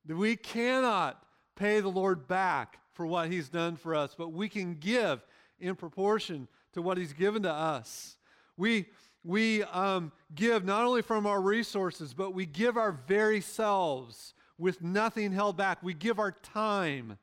We 0.08 0.36
cannot 0.36 1.24
pay 1.56 1.80
the 1.80 1.90
Lord 1.90 2.28
back 2.28 2.80
for 2.94 3.06
what 3.06 3.32
He's 3.32 3.50
done 3.50 3.76
for 3.76 3.96
us, 3.96 4.16
but 4.18 4.32
we 4.32 4.50
can 4.50 4.76
give 4.76 5.26
in 5.60 5.76
proportion 5.76 6.48
to 6.74 6.82
what 6.82 6.98
He's 6.98 7.14
given 7.14 7.44
to 7.44 7.52
us. 7.52 8.18
We 8.58 8.88
we 9.24 9.64
um, 9.64 10.12
give 10.34 10.64
not 10.64 10.86
only 10.86 11.02
from 11.02 11.26
our 11.26 11.42
resources, 11.42 12.14
but 12.14 12.34
we 12.34 12.46
give 12.46 12.78
our 12.78 12.92
very 12.92 13.42
selves 13.42 14.34
with 14.58 14.82
nothing 14.82 15.32
held 15.32 15.58
back. 15.58 15.84
We 15.84 15.94
give 15.94 16.20
our 16.20 16.32
time, 16.32 17.18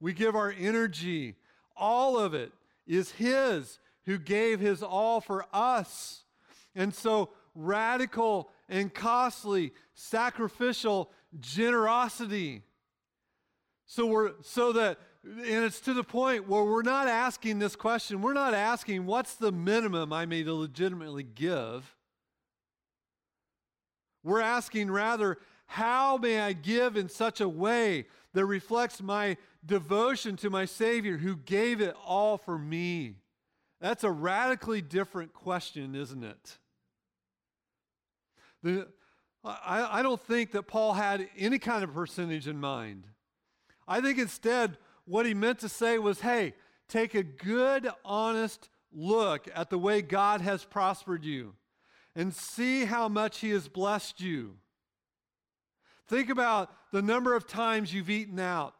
we 0.00 0.12
give 0.12 0.34
our 0.34 0.54
energy. 0.56 1.36
All 1.76 2.18
of 2.18 2.34
it 2.34 2.52
is 2.86 3.12
His 3.12 3.78
who 4.04 4.18
gave 4.18 4.60
His 4.60 4.82
all 4.82 5.20
for 5.20 5.46
us. 5.52 6.24
And 6.74 6.94
so, 6.94 7.30
radical 7.54 8.50
and 8.72 8.92
costly, 8.92 9.72
sacrificial 9.94 11.12
generosity. 11.38 12.62
So, 13.86 14.06
we're, 14.06 14.32
so 14.42 14.72
that 14.72 14.98
and 15.24 15.64
it's 15.64 15.80
to 15.80 15.94
the 15.94 16.02
point 16.02 16.48
where 16.48 16.64
we're 16.64 16.82
not 16.82 17.06
asking 17.06 17.60
this 17.60 17.76
question. 17.76 18.22
We're 18.22 18.32
not 18.32 18.54
asking, 18.54 19.06
what's 19.06 19.36
the 19.36 19.52
minimum 19.52 20.12
I 20.12 20.26
may 20.26 20.42
legitimately 20.42 21.22
give? 21.22 21.94
We're 24.24 24.40
asking 24.40 24.90
rather, 24.90 25.38
how 25.66 26.16
may 26.16 26.40
I 26.40 26.54
give 26.54 26.96
in 26.96 27.08
such 27.08 27.40
a 27.40 27.48
way 27.48 28.06
that 28.34 28.46
reflects 28.46 29.00
my 29.00 29.36
devotion 29.64 30.36
to 30.38 30.50
my 30.50 30.64
Savior 30.64 31.18
who 31.18 31.36
gave 31.36 31.80
it 31.80 31.94
all 32.04 32.36
for 32.38 32.58
me? 32.58 33.16
That's 33.80 34.02
a 34.02 34.10
radically 34.10 34.80
different 34.80 35.34
question, 35.34 35.94
isn't 35.94 36.24
it? 36.24 36.58
The, 38.62 38.88
I, 39.44 39.98
I 39.98 40.02
don't 40.02 40.20
think 40.20 40.52
that 40.52 40.64
Paul 40.64 40.92
had 40.92 41.28
any 41.36 41.58
kind 41.58 41.82
of 41.82 41.92
percentage 41.92 42.46
in 42.46 42.58
mind. 42.58 43.06
I 43.88 44.00
think 44.00 44.18
instead, 44.18 44.78
what 45.04 45.26
he 45.26 45.34
meant 45.34 45.58
to 45.60 45.68
say 45.68 45.98
was 45.98 46.20
hey, 46.20 46.54
take 46.88 47.14
a 47.14 47.22
good, 47.22 47.88
honest 48.04 48.68
look 48.92 49.48
at 49.54 49.70
the 49.70 49.78
way 49.78 50.02
God 50.02 50.40
has 50.40 50.64
prospered 50.64 51.24
you 51.24 51.54
and 52.14 52.34
see 52.34 52.84
how 52.84 53.08
much 53.08 53.38
he 53.38 53.50
has 53.50 53.68
blessed 53.68 54.20
you. 54.20 54.56
Think 56.06 56.28
about 56.28 56.70
the 56.92 57.02
number 57.02 57.34
of 57.34 57.46
times 57.46 57.92
you've 57.92 58.10
eaten 58.10 58.38
out, 58.38 58.76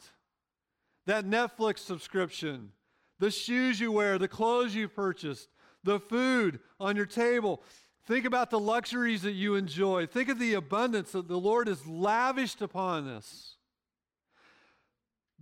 that 1.07 1.25
Netflix 1.25 1.79
subscription, 1.79 2.73
the 3.19 3.31
shoes 3.31 3.81
you 3.81 3.91
wear, 3.91 4.19
the 4.19 4.29
clothes 4.29 4.75
you've 4.75 4.95
purchased, 4.95 5.49
the 5.83 5.99
food 5.99 6.61
on 6.79 6.95
your 6.95 7.07
table. 7.07 7.63
Think 8.07 8.25
about 8.25 8.51
the 8.51 8.59
luxuries 8.59 9.23
that 9.23 9.33
you 9.33 9.55
enjoy. 9.55 10.07
Think 10.07 10.29
of 10.29 10.39
the 10.39 10.55
abundance 10.55 11.13
that 11.13 11.29
the 11.29 11.39
Lord 11.39 11.69
has 11.69 11.87
lavished 11.87 12.61
upon 12.61 13.09
us 13.09 13.57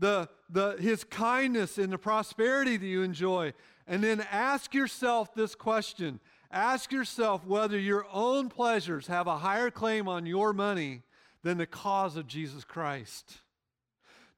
the, 0.01 0.29
the, 0.49 0.77
his 0.81 1.05
kindness 1.05 1.79
and 1.79 1.93
the 1.93 1.99
prosperity 1.99 2.77
that 2.77 2.87
you 2.87 3.03
enjoy. 3.03 3.53
And 3.87 4.03
then 4.03 4.27
ask 4.31 4.75
yourself 4.75 5.35
this 5.35 5.55
question 5.55 6.19
ask 6.53 6.91
yourself 6.91 7.47
whether 7.47 7.79
your 7.79 8.05
own 8.13 8.49
pleasures 8.49 9.07
have 9.07 9.29
a 9.29 9.39
higher 9.39 9.71
claim 9.71 10.09
on 10.09 10.27
your 10.27 10.53
money 10.53 11.03
than 11.45 11.59
the 11.59 11.67
cause 11.67 12.17
of 12.17 12.27
Jesus 12.27 12.65
Christ. 12.65 13.39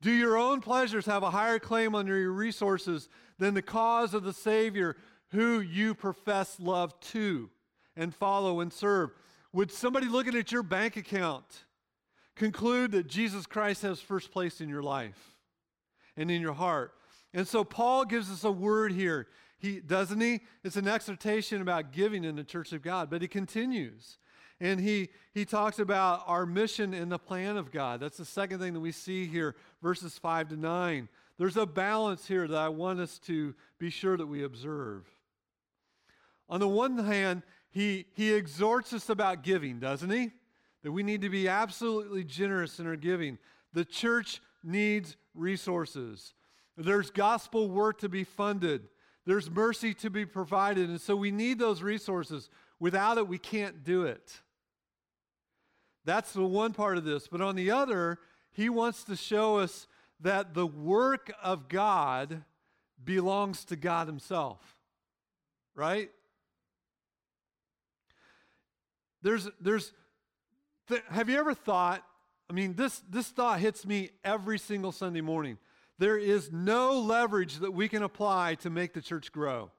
Do 0.02 0.10
your 0.10 0.36
own 0.36 0.60
pleasures 0.60 1.06
have 1.06 1.22
a 1.22 1.30
higher 1.30 1.58
claim 1.58 1.94
on 1.94 2.06
your 2.06 2.30
resources 2.30 3.08
than 3.38 3.54
the 3.54 3.62
cause 3.62 4.12
of 4.12 4.24
the 4.24 4.32
Savior 4.34 4.96
who 5.30 5.60
you 5.60 5.94
profess 5.94 6.60
love 6.60 6.98
to 7.00 7.48
and 7.96 8.14
follow 8.14 8.60
and 8.60 8.72
serve? 8.72 9.10
Would 9.52 9.70
somebody 9.70 10.06
looking 10.06 10.34
at 10.34 10.52
your 10.52 10.62
bank 10.62 10.96
account 10.96 11.64
conclude 12.34 12.92
that 12.92 13.06
Jesus 13.06 13.46
Christ 13.46 13.82
has 13.82 14.00
first 14.00 14.30
place 14.30 14.60
in 14.60 14.68
your 14.68 14.82
life? 14.82 15.32
and 16.16 16.30
in 16.30 16.40
your 16.40 16.52
heart. 16.52 16.94
And 17.34 17.46
so 17.46 17.64
Paul 17.64 18.04
gives 18.04 18.30
us 18.30 18.44
a 18.44 18.50
word 18.50 18.92
here. 18.92 19.28
He 19.58 19.80
doesn't 19.80 20.20
he? 20.20 20.40
It's 20.64 20.76
an 20.76 20.88
exhortation 20.88 21.62
about 21.62 21.92
giving 21.92 22.24
in 22.24 22.36
the 22.36 22.44
church 22.44 22.72
of 22.72 22.82
God, 22.82 23.10
but 23.10 23.22
he 23.22 23.28
continues. 23.28 24.18
And 24.60 24.80
he 24.80 25.08
he 25.32 25.44
talks 25.44 25.78
about 25.78 26.22
our 26.26 26.44
mission 26.46 26.92
and 26.94 27.10
the 27.10 27.18
plan 27.18 27.56
of 27.56 27.70
God. 27.70 28.00
That's 28.00 28.18
the 28.18 28.24
second 28.24 28.58
thing 28.60 28.74
that 28.74 28.80
we 28.80 28.92
see 28.92 29.26
here, 29.26 29.56
verses 29.82 30.18
5 30.18 30.50
to 30.50 30.56
9. 30.56 31.08
There's 31.38 31.56
a 31.56 31.66
balance 31.66 32.26
here 32.26 32.46
that 32.46 32.58
I 32.58 32.68
want 32.68 33.00
us 33.00 33.18
to 33.20 33.54
be 33.78 33.90
sure 33.90 34.16
that 34.16 34.26
we 34.26 34.44
observe. 34.44 35.08
On 36.48 36.60
the 36.60 36.68
one 36.68 36.98
hand, 36.98 37.42
he, 37.72 38.06
he 38.14 38.34
exhorts 38.34 38.92
us 38.92 39.08
about 39.08 39.42
giving, 39.42 39.80
doesn't 39.80 40.10
he? 40.10 40.30
That 40.82 40.92
we 40.92 41.02
need 41.02 41.22
to 41.22 41.30
be 41.30 41.48
absolutely 41.48 42.22
generous 42.22 42.78
in 42.78 42.86
our 42.86 42.96
giving. 42.96 43.38
The 43.72 43.84
church 43.84 44.42
needs 44.62 45.16
resources. 45.34 46.34
There's 46.76 47.10
gospel 47.10 47.70
work 47.70 47.98
to 48.00 48.10
be 48.10 48.24
funded. 48.24 48.88
There's 49.24 49.50
mercy 49.50 49.94
to 49.94 50.10
be 50.10 50.26
provided. 50.26 50.90
And 50.90 51.00
so 51.00 51.16
we 51.16 51.30
need 51.30 51.58
those 51.58 51.82
resources. 51.82 52.50
Without 52.78 53.16
it, 53.16 53.26
we 53.26 53.38
can't 53.38 53.84
do 53.84 54.04
it. 54.04 54.40
That's 56.04 56.32
the 56.32 56.44
one 56.44 56.74
part 56.74 56.98
of 56.98 57.04
this. 57.04 57.26
But 57.26 57.40
on 57.40 57.56
the 57.56 57.70
other, 57.70 58.18
he 58.50 58.68
wants 58.68 59.04
to 59.04 59.16
show 59.16 59.58
us 59.58 59.86
that 60.20 60.52
the 60.52 60.66
work 60.66 61.32
of 61.42 61.68
God 61.68 62.44
belongs 63.02 63.64
to 63.66 63.76
God 63.76 64.08
Himself. 64.08 64.60
Right? 65.74 66.10
There's, 69.22 69.48
there's, 69.60 69.92
th- 70.88 71.02
have 71.10 71.28
you 71.28 71.38
ever 71.38 71.54
thought? 71.54 72.04
I 72.50 72.52
mean, 72.52 72.74
this, 72.74 73.02
this 73.08 73.28
thought 73.28 73.60
hits 73.60 73.86
me 73.86 74.10
every 74.24 74.58
single 74.58 74.92
Sunday 74.92 75.20
morning. 75.20 75.58
There 75.98 76.18
is 76.18 76.50
no 76.52 76.98
leverage 76.98 77.58
that 77.60 77.72
we 77.72 77.88
can 77.88 78.02
apply 78.02 78.56
to 78.56 78.70
make 78.70 78.92
the 78.92 79.00
church 79.00 79.30
grow. 79.32 79.70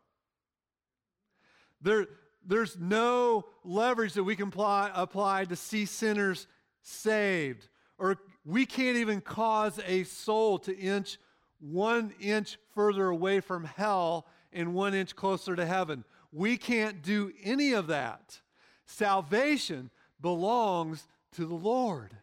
There, 1.81 2.07
there's 2.45 2.77
no 2.79 3.45
leverage 3.63 4.13
that 4.13 4.23
we 4.23 4.35
can 4.35 4.47
apply, 4.47 4.91
apply 4.93 5.45
to 5.45 5.55
see 5.55 5.85
sinners 5.85 6.47
saved. 6.81 7.67
Or 7.97 8.17
we 8.45 8.65
can't 8.65 8.97
even 8.97 9.21
cause 9.21 9.79
a 9.85 10.03
soul 10.03 10.59
to 10.59 10.77
inch 10.77 11.17
one 11.59 12.13
inch 12.19 12.57
further 12.73 13.07
away 13.07 13.39
from 13.39 13.63
hell 13.63 14.27
and 14.51 14.73
one 14.73 14.93
inch 14.93 15.15
closer 15.15 15.55
to 15.55 15.65
heaven. 15.65 16.03
We 16.31 16.57
can't 16.57 17.01
do 17.01 17.31
any 17.41 17.73
of 17.73 17.87
that. 17.87 18.41
Salvation 18.85 19.89
belongs 20.21 21.07
to 21.33 21.45
the 21.45 21.55
Lord. 21.55 22.15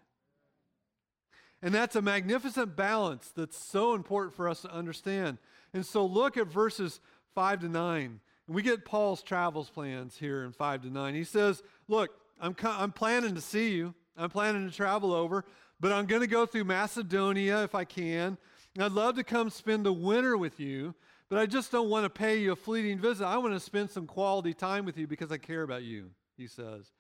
And 1.63 1.75
that's 1.75 1.97
a 1.97 2.03
magnificent 2.03 2.75
balance 2.75 3.33
that's 3.37 3.57
so 3.57 3.95
important 3.95 4.35
for 4.35 4.49
us 4.49 4.63
to 4.63 4.73
understand. 4.73 5.39
And 5.75 5.85
so 5.85 6.07
look 6.07 6.37
at 6.37 6.47
verses 6.47 7.01
5 7.35 7.61
to 7.61 7.69
9. 7.69 8.21
And 8.47 8.57
we 8.57 8.63
get 8.63 8.85
Paul's 8.85 9.23
travels 9.23 9.69
plans 9.69 10.17
here 10.17 10.45
in 10.45 10.53
5 10.53 10.83
to 10.83 10.91
9. 10.91 11.15
He 11.15 11.25
says, 11.25 11.63
Look, 11.87 12.11
I'm, 12.41 12.57
I'm 12.65 12.93
planning 12.93 13.35
to 13.35 13.41
see 13.41 13.73
you, 13.73 13.95
I'm 14.17 14.31
planning 14.31 14.69
to 14.69 14.75
travel 14.75 15.13
over, 15.13 15.45
but 15.79 15.93
I'm 15.93 16.07
going 16.07 16.23
to 16.23 16.27
go 16.27 16.47
through 16.47 16.65
Macedonia 16.65 17.63
if 17.63 17.75
I 17.75 17.85
can. 17.85 18.39
And 18.75 18.85
I'd 18.85 18.93
love 18.93 19.17
to 19.17 19.25
come 19.25 19.51
spend 19.51 19.85
the 19.85 19.93
winter 19.93 20.37
with 20.37 20.61
you, 20.61 20.95
but 21.29 21.39
I 21.39 21.47
just 21.47 21.73
don't 21.73 21.91
want 21.91 22.05
to 22.05 22.11
pay 22.11 22.39
you 22.39 22.53
a 22.53 22.57
fleeting 22.57 22.99
visit. 22.99 23.27
I 23.27 23.37
want 23.39 23.55
to 23.55 23.61
spend 23.61 23.91
some 23.91 24.07
quality 24.07 24.55
time 24.55 24.85
with 24.85 24.97
you 24.97 25.07
because 25.07 25.31
I 25.31 25.39
care 25.39 25.63
about 25.63 25.83
you, 25.83 26.11
he 26.41 26.49
says. 26.49 26.93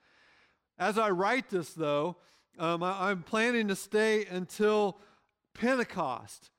As 0.78 0.98
I 0.98 1.10
write 1.10 1.50
this, 1.50 1.72
though, 1.72 2.16
um, 2.58 2.82
I, 2.82 3.10
I'm 3.10 3.22
planning 3.22 3.68
to 3.68 3.76
stay 3.76 4.26
until 4.26 4.98
Pentecost. 5.54 6.50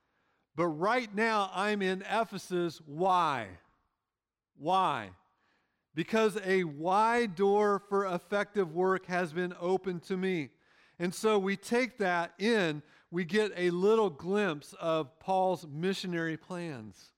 But 0.55 0.67
right 0.67 1.13
now, 1.13 1.49
I'm 1.53 1.81
in 1.81 2.03
Ephesus. 2.09 2.81
Why? 2.85 3.47
Why? 4.57 5.11
Because 5.95 6.37
a 6.45 6.63
wide 6.63 7.35
door 7.35 7.81
for 7.89 8.05
effective 8.05 8.73
work 8.73 9.05
has 9.07 9.33
been 9.33 9.53
opened 9.59 10.03
to 10.03 10.17
me. 10.17 10.49
And 10.99 11.13
so 11.13 11.39
we 11.39 11.55
take 11.55 11.97
that 11.97 12.33
in, 12.37 12.83
we 13.09 13.25
get 13.25 13.51
a 13.57 13.71
little 13.71 14.09
glimpse 14.09 14.73
of 14.79 15.19
Paul's 15.19 15.65
missionary 15.67 16.37
plans. 16.37 17.11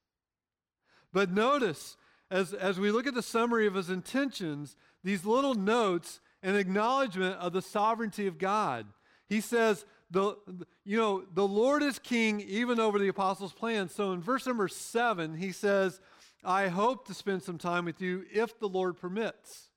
But 1.12 1.32
notice, 1.32 1.98
as, 2.32 2.54
as 2.54 2.80
we 2.80 2.92
look 2.92 3.06
at 3.06 3.14
the 3.14 3.22
summary 3.22 3.68
of 3.68 3.76
his 3.76 3.90
intentions, 3.90 4.76
these 5.04 5.26
little 5.26 5.56
notes 5.56 6.20
an 6.42 6.56
acknowledgement 6.56 7.38
of 7.40 7.54
the 7.54 7.62
sovereignty 7.62 8.28
of 8.28 8.38
God. 8.38 8.86
He 9.28 9.40
says, 9.42 9.86
the, 10.12 10.36
you 10.84 10.98
know, 10.98 11.24
the 11.34 11.48
Lord 11.48 11.82
is 11.82 11.98
king 11.98 12.42
even 12.42 12.80
over 12.80 13.00
the 13.00 13.08
apostles' 13.08 13.54
plans. 13.54 13.96
So 13.96 14.12
in 14.12 14.22
verse 14.22 14.46
number 14.46 14.68
seven, 14.68 15.36
he 15.36 15.52
says, 15.52 16.02
I 16.44 16.68
hope 16.68 17.08
to 17.08 17.14
spend 17.14 17.42
some 17.42 17.58
time 17.58 17.86
with 17.86 18.02
you 18.02 18.26
if 18.32 18.60
the 18.60 18.68
Lord 18.68 18.98
permits. 18.98 19.70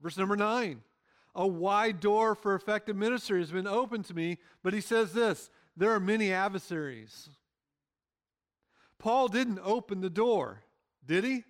Verse 0.00 0.16
number 0.16 0.36
nine, 0.36 0.80
a 1.34 1.46
wide 1.46 2.00
door 2.00 2.34
for 2.34 2.54
effective 2.54 2.96
ministry 2.96 3.40
has 3.40 3.52
been 3.52 3.66
opened 3.66 4.06
to 4.06 4.14
me, 4.14 4.38
but 4.62 4.72
he 4.72 4.80
says 4.80 5.12
this 5.12 5.50
there 5.76 5.92
are 5.92 6.00
many 6.00 6.32
adversaries. 6.32 7.28
Paul 8.98 9.28
didn't 9.28 9.60
open 9.62 10.00
the 10.00 10.10
door, 10.10 10.62
did 11.06 11.24
he? 11.24 11.44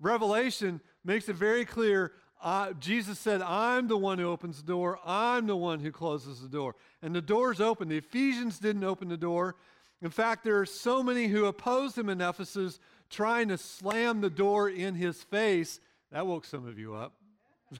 Revelation 0.00 0.80
makes 1.04 1.28
it 1.28 1.36
very 1.36 1.64
clear 1.64 2.12
uh, 2.42 2.72
Jesus 2.80 3.20
said, 3.20 3.40
I'm 3.40 3.86
the 3.86 3.96
one 3.96 4.18
who 4.18 4.28
opens 4.28 4.56
the 4.56 4.66
door, 4.66 4.98
I'm 5.06 5.46
the 5.46 5.56
one 5.56 5.78
who 5.78 5.92
closes 5.92 6.40
the 6.40 6.48
door. 6.48 6.74
And 7.00 7.14
the 7.14 7.22
door's 7.22 7.60
open. 7.60 7.88
The 7.88 7.98
Ephesians 7.98 8.58
didn't 8.58 8.82
open 8.82 9.08
the 9.08 9.16
door. 9.16 9.54
In 10.02 10.10
fact, 10.10 10.42
there 10.42 10.58
are 10.58 10.66
so 10.66 11.04
many 11.04 11.28
who 11.28 11.44
opposed 11.44 11.96
him 11.96 12.08
in 12.08 12.20
Ephesus 12.20 12.80
trying 13.10 13.48
to 13.48 13.58
slam 13.58 14.20
the 14.20 14.30
door 14.30 14.68
in 14.68 14.96
his 14.96 15.22
face. 15.22 15.78
That 16.10 16.26
woke 16.26 16.44
some 16.44 16.66
of 16.66 16.78
you 16.80 16.94
up. 16.94 17.12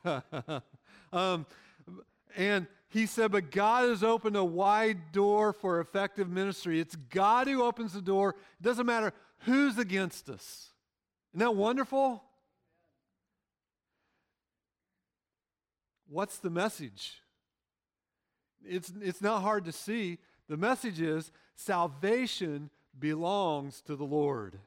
um, 1.13 1.45
and 2.37 2.69
he 2.89 3.07
said, 3.07 3.33
But 3.33 3.51
God 3.51 3.89
has 3.89 4.05
opened 4.05 4.37
a 4.37 4.45
wide 4.45 5.11
door 5.11 5.53
for 5.53 5.81
effective 5.81 6.31
ministry. 6.31 6.79
It's 6.79 6.95
God 6.95 7.49
who 7.49 7.65
opens 7.65 7.95
the 7.95 8.01
door. 8.01 8.37
It 8.61 8.63
doesn't 8.63 8.87
matter 8.87 9.13
who's 9.41 9.77
against 9.77 10.31
us. 10.31 10.69
Isn't 11.33 11.41
that 11.41 11.57
wonderful? 11.57 12.23
What's 16.13 16.37
the 16.37 16.51
message? 16.51 17.23
It's, 18.63 18.93
it's 19.01 19.23
not 19.23 19.41
hard 19.41 19.65
to 19.65 19.73
see. 19.73 20.19
The 20.47 20.59
message 20.59 21.01
is 21.01 21.33
salvation 21.57 22.69
belongs 22.99 23.81
to 23.87 23.97
the 23.97 24.05
Lord. 24.05 24.59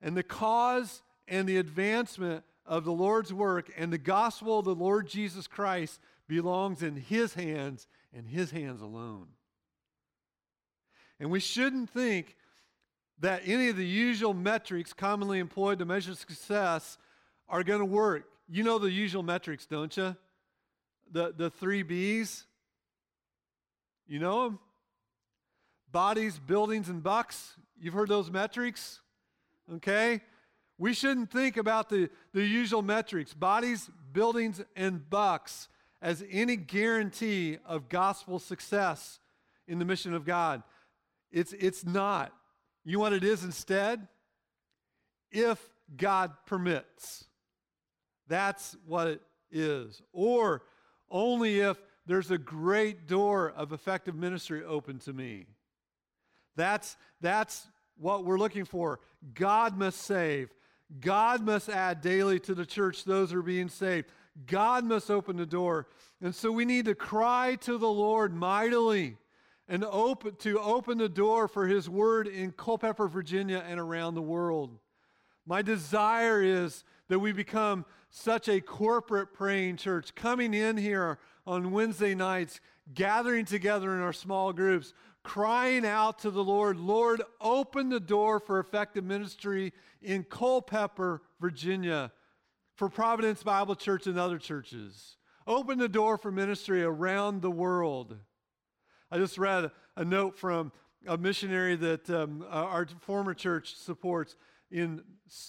And 0.00 0.16
the 0.16 0.22
cause 0.22 1.02
and 1.28 1.46
the 1.46 1.58
advancement 1.58 2.44
of 2.64 2.84
the 2.84 2.92
Lord's 2.92 3.30
work 3.30 3.70
and 3.76 3.92
the 3.92 3.98
gospel 3.98 4.58
of 4.58 4.64
the 4.64 4.74
Lord 4.74 5.06
Jesus 5.06 5.46
Christ 5.46 6.00
belongs 6.26 6.82
in 6.82 6.96
His 6.96 7.34
hands 7.34 7.86
and 8.14 8.26
His 8.26 8.52
hands 8.52 8.80
alone. 8.80 9.26
And 11.20 11.30
we 11.30 11.40
shouldn't 11.40 11.90
think 11.90 12.36
that 13.20 13.42
any 13.44 13.68
of 13.68 13.76
the 13.76 13.86
usual 13.86 14.32
metrics 14.32 14.94
commonly 14.94 15.40
employed 15.40 15.78
to 15.80 15.84
measure 15.84 16.14
success 16.14 16.96
are 17.50 17.62
going 17.62 17.80
to 17.80 17.84
work. 17.84 18.30
You 18.48 18.62
know 18.62 18.78
the 18.78 18.90
usual 18.90 19.22
metrics, 19.22 19.66
don't 19.66 19.96
you? 19.96 20.16
The, 21.10 21.32
the 21.36 21.50
three 21.50 21.82
B's. 21.82 22.46
You 24.06 24.18
know 24.18 24.44
them? 24.44 24.58
Bodies, 25.90 26.38
buildings, 26.38 26.88
and 26.88 27.02
bucks. 27.02 27.54
You've 27.78 27.94
heard 27.94 28.08
those 28.08 28.30
metrics? 28.30 29.00
Okay? 29.74 30.20
We 30.76 30.92
shouldn't 30.92 31.30
think 31.30 31.56
about 31.56 31.88
the, 31.88 32.10
the 32.32 32.44
usual 32.44 32.82
metrics, 32.82 33.32
bodies, 33.32 33.88
buildings, 34.12 34.60
and 34.74 35.08
bucks, 35.08 35.68
as 36.02 36.24
any 36.30 36.56
guarantee 36.56 37.58
of 37.64 37.88
gospel 37.88 38.38
success 38.38 39.20
in 39.66 39.78
the 39.78 39.84
mission 39.84 40.12
of 40.12 40.24
God. 40.24 40.62
It's, 41.30 41.54
it's 41.54 41.84
not. 41.84 42.32
You 42.84 42.94
know 42.94 43.00
what 43.00 43.12
it 43.12 43.24
is 43.24 43.44
instead? 43.44 44.06
If 45.30 45.58
God 45.96 46.32
permits. 46.46 47.24
That's 48.28 48.76
what 48.86 49.06
it 49.08 49.22
is. 49.50 50.02
Or 50.12 50.62
only 51.10 51.60
if 51.60 51.78
there's 52.06 52.30
a 52.30 52.38
great 52.38 53.06
door 53.06 53.52
of 53.56 53.72
effective 53.72 54.14
ministry 54.14 54.64
open 54.64 54.98
to 55.00 55.12
me. 55.12 55.46
That's, 56.56 56.96
that's 57.20 57.66
what 57.96 58.24
we're 58.24 58.38
looking 58.38 58.64
for. 58.64 59.00
God 59.34 59.76
must 59.76 60.02
save. 60.02 60.50
God 61.00 61.40
must 61.42 61.68
add 61.68 62.00
daily 62.00 62.38
to 62.40 62.54
the 62.54 62.66
church 62.66 63.04
those 63.04 63.30
who 63.30 63.38
are 63.38 63.42
being 63.42 63.68
saved. 63.68 64.08
God 64.46 64.84
must 64.84 65.10
open 65.10 65.36
the 65.36 65.46
door. 65.46 65.88
And 66.20 66.34
so 66.34 66.50
we 66.52 66.64
need 66.64 66.84
to 66.86 66.94
cry 66.94 67.56
to 67.62 67.78
the 67.78 67.88
Lord 67.88 68.34
mightily 68.34 69.16
and 69.68 69.84
open, 69.84 70.36
to 70.36 70.60
open 70.60 70.98
the 70.98 71.08
door 71.08 71.48
for 71.48 71.66
his 71.66 71.88
word 71.88 72.28
in 72.28 72.52
Culpeper, 72.52 73.08
Virginia, 73.08 73.64
and 73.66 73.80
around 73.80 74.14
the 74.14 74.22
world. 74.22 74.78
My 75.46 75.62
desire 75.62 76.42
is 76.42 76.84
that 77.08 77.18
we 77.18 77.32
become 77.32 77.84
such 78.16 78.48
a 78.48 78.60
corporate 78.60 79.34
praying 79.34 79.76
church, 79.76 80.14
coming 80.14 80.54
in 80.54 80.76
here 80.76 81.18
on 81.48 81.72
Wednesday 81.72 82.14
nights, 82.14 82.60
gathering 82.94 83.44
together 83.44 83.92
in 83.92 84.00
our 84.00 84.12
small 84.12 84.52
groups, 84.52 84.94
crying 85.24 85.84
out 85.84 86.20
to 86.20 86.30
the 86.30 86.44
Lord, 86.44 86.78
Lord, 86.78 87.22
open 87.40 87.88
the 87.88 87.98
door 87.98 88.38
for 88.38 88.60
effective 88.60 89.02
ministry 89.02 89.72
in 90.00 90.22
Culpeper, 90.22 91.22
Virginia, 91.40 92.12
for 92.76 92.88
Providence 92.88 93.42
Bible 93.42 93.74
Church 93.74 94.06
and 94.06 94.16
other 94.16 94.38
churches. 94.38 95.16
Open 95.44 95.78
the 95.78 95.88
door 95.88 96.16
for 96.16 96.30
ministry 96.30 96.84
around 96.84 97.42
the 97.42 97.50
world. 97.50 98.16
I 99.10 99.18
just 99.18 99.38
read 99.38 99.72
a 99.96 100.04
note 100.04 100.38
from 100.38 100.70
a 101.04 101.18
missionary 101.18 101.74
that 101.74 102.08
um, 102.10 102.46
our 102.48 102.86
former 103.00 103.34
church 103.34 103.74
supports 103.74 104.36
in, 104.70 105.02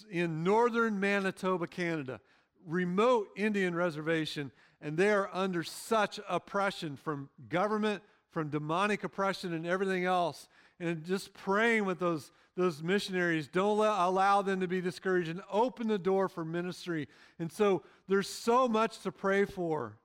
in 0.10 0.44
northern 0.44 1.00
Manitoba, 1.00 1.68
Canada 1.68 2.20
remote 2.66 3.30
Indian 3.36 3.76
reservation, 3.76 4.52
and 4.82 4.98
they 4.98 5.10
are 5.12 5.30
under 5.34 5.64
such 5.64 6.20
oppression 6.28 6.96
from 6.96 7.30
government, 7.50 8.04
from 8.32 8.50
demonic 8.50 9.04
oppression 9.04 9.54
and 9.54 9.66
everything 9.66 10.06
else. 10.06 10.48
And 10.80 11.06
just 11.06 11.34
praying 11.34 11.86
with 11.86 12.00
those, 12.00 12.32
those 12.58 12.84
missionaries. 12.84 13.48
Don't 13.48 13.78
let, 13.78 13.94
allow 13.98 14.42
them 14.42 14.60
to 14.60 14.68
be 14.68 14.82
discouraged 14.82 15.30
and 15.30 15.42
open 15.50 15.88
the 15.88 15.98
door 15.98 16.28
for 16.28 16.44
ministry. 16.44 17.08
And 17.40 17.52
so 17.52 17.84
there's 18.08 18.30
so 18.30 18.68
much 18.68 19.00
to 19.02 19.12
pray 19.12 19.46
for. 19.46 19.98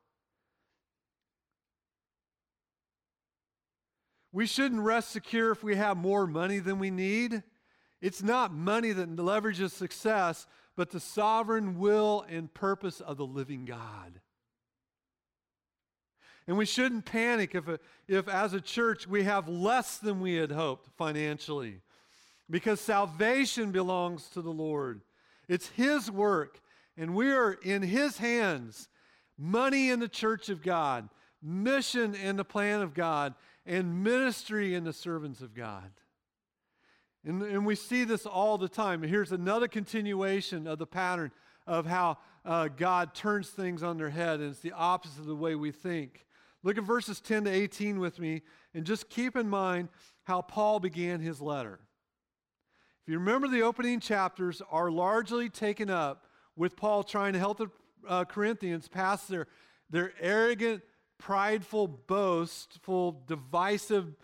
We 4.33 4.46
shouldn't 4.46 4.83
rest 4.83 5.11
secure 5.11 5.51
if 5.51 5.64
we 5.64 5.75
have 5.75 5.96
more 5.96 6.27
money 6.27 6.61
than 6.61 6.79
we 6.79 6.90
need. 6.90 7.42
It's 8.01 8.23
not 8.23 8.55
money 8.55 8.92
that 8.92 9.16
leverages 9.16 9.73
success, 9.73 10.46
but 10.76 10.90
the 10.90 11.00
sovereign 11.00 11.78
will 11.78 12.24
and 12.28 12.52
purpose 12.52 13.00
of 13.00 13.16
the 13.16 13.26
living 13.26 13.64
God. 13.64 14.20
And 16.46 16.56
we 16.56 16.66
shouldn't 16.66 17.04
panic 17.04 17.54
if, 17.54 17.64
if, 18.09 18.28
as 18.28 18.54
a 18.54 18.61
church, 18.61 19.06
we 19.06 19.22
have 19.24 19.48
less 19.48 19.98
than 19.98 20.20
we 20.20 20.35
had 20.35 20.50
hoped 20.50 20.88
financially, 20.96 21.80
because 22.48 22.80
salvation 22.80 23.70
belongs 23.70 24.28
to 24.30 24.42
the 24.42 24.50
Lord. 24.50 25.02
It's 25.48 25.68
His 25.68 26.11
work, 26.11 26.61
and 26.96 27.14
we 27.14 27.30
are 27.30 27.52
in 27.52 27.83
His 27.83 28.18
hands. 28.18 28.88
Money 29.38 29.90
in 29.90 30.00
the 30.00 30.09
church 30.09 30.48
of 30.48 30.62
God, 30.62 31.09
mission 31.42 32.14
in 32.14 32.37
the 32.37 32.44
plan 32.44 32.80
of 32.80 32.94
God, 32.94 33.35
and 33.64 34.02
ministry 34.02 34.74
in 34.74 34.85
the 34.85 34.92
servants 34.92 35.40
of 35.42 35.54
God. 35.54 35.90
And, 37.24 37.42
and 37.42 37.66
we 37.66 37.74
see 37.74 38.04
this 38.04 38.24
all 38.24 38.56
the 38.56 38.68
time. 38.68 39.02
Here's 39.02 39.33
another 39.33 39.68
continuation 39.68 40.66
of 40.66 40.78
the 40.78 40.87
pattern 40.87 41.30
of 41.66 41.87
how 41.87 42.18
uh, 42.44 42.68
God 42.68 43.14
turns 43.14 43.50
things 43.50 43.83
on 43.83 43.98
their 43.98 44.11
head, 44.11 44.40
and 44.40 44.50
it's 44.50 44.61
the 44.61 44.72
opposite 44.72 45.20
of 45.20 45.26
the 45.26 45.37
way 45.37 45.54
we 45.54 45.70
think. 45.70 46.26
Look 46.62 46.78
at 46.78 46.85
verses 46.85 47.20
10 47.20 47.44
to 47.44 47.50
18 47.50 48.00
with 48.00 48.18
me, 48.18 48.42
and 48.74 48.85
just 48.85 49.11
keep 49.11 49.37
in 49.37 49.48
mind 49.48 49.88
how 50.24 50.42
Paul 50.42 50.80
began 50.80 51.20
his 51.20 51.40
letter. 51.40 51.80
If 53.02 53.12
you 53.12 53.18
remember, 53.18 53.48
the 53.48 53.62
opening 53.62 54.00
chapters 54.00 54.62
are 54.70 54.90
largely 54.90 55.48
taken 55.48 55.90
up 55.90 56.26
with 56.56 56.76
Paul 56.76 57.02
trying 57.02 57.33
to 57.35 57.38
help 57.38 57.59
the 57.59 57.68
uh, 58.09 58.24
Corinthians 58.24 58.88
pass 58.88 59.26
their, 59.26 59.46
their 59.90 60.12
arrogant, 60.20 60.83
prideful, 61.18 61.87
boastful, 61.87 63.22
divisive 63.26 64.14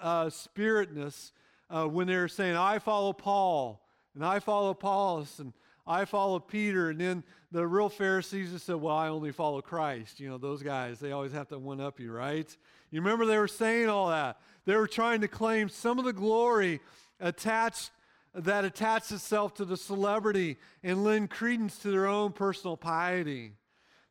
uh, 0.00 0.26
spiritness 0.26 1.32
uh, 1.70 1.86
when 1.86 2.06
they 2.06 2.16
were 2.16 2.28
saying, 2.28 2.56
I 2.56 2.78
follow 2.78 3.12
Paul, 3.12 3.82
and 4.14 4.24
I 4.24 4.38
follow 4.38 4.70
Apollos, 4.70 5.38
and 5.38 5.52
I 5.86 6.04
follow 6.04 6.38
Peter. 6.38 6.90
And 6.90 7.00
then 7.00 7.24
the 7.50 7.66
real 7.66 7.88
Pharisees 7.88 8.52
just 8.52 8.66
said, 8.66 8.76
Well, 8.76 8.94
I 8.94 9.08
only 9.08 9.32
follow 9.32 9.60
Christ. 9.60 10.20
You 10.20 10.28
know, 10.28 10.38
those 10.38 10.62
guys, 10.62 10.98
they 11.00 11.12
always 11.12 11.32
have 11.32 11.48
to 11.48 11.58
one 11.58 11.80
up 11.80 12.00
you, 12.00 12.12
right? 12.12 12.56
You 12.90 13.00
remember 13.00 13.26
they 13.26 13.38
were 13.38 13.48
saying 13.48 13.88
all 13.88 14.08
that. 14.08 14.40
They 14.64 14.76
were 14.76 14.86
trying 14.86 15.20
to 15.22 15.28
claim 15.28 15.68
some 15.68 15.98
of 15.98 16.04
the 16.04 16.12
glory 16.12 16.80
attached 17.20 17.90
that 18.34 18.64
attached 18.64 19.10
itself 19.10 19.54
to 19.54 19.64
the 19.64 19.76
celebrity 19.76 20.58
and 20.82 21.04
lend 21.04 21.30
credence 21.30 21.78
to 21.78 21.90
their 21.90 22.06
own 22.06 22.32
personal 22.32 22.76
piety. 22.76 23.52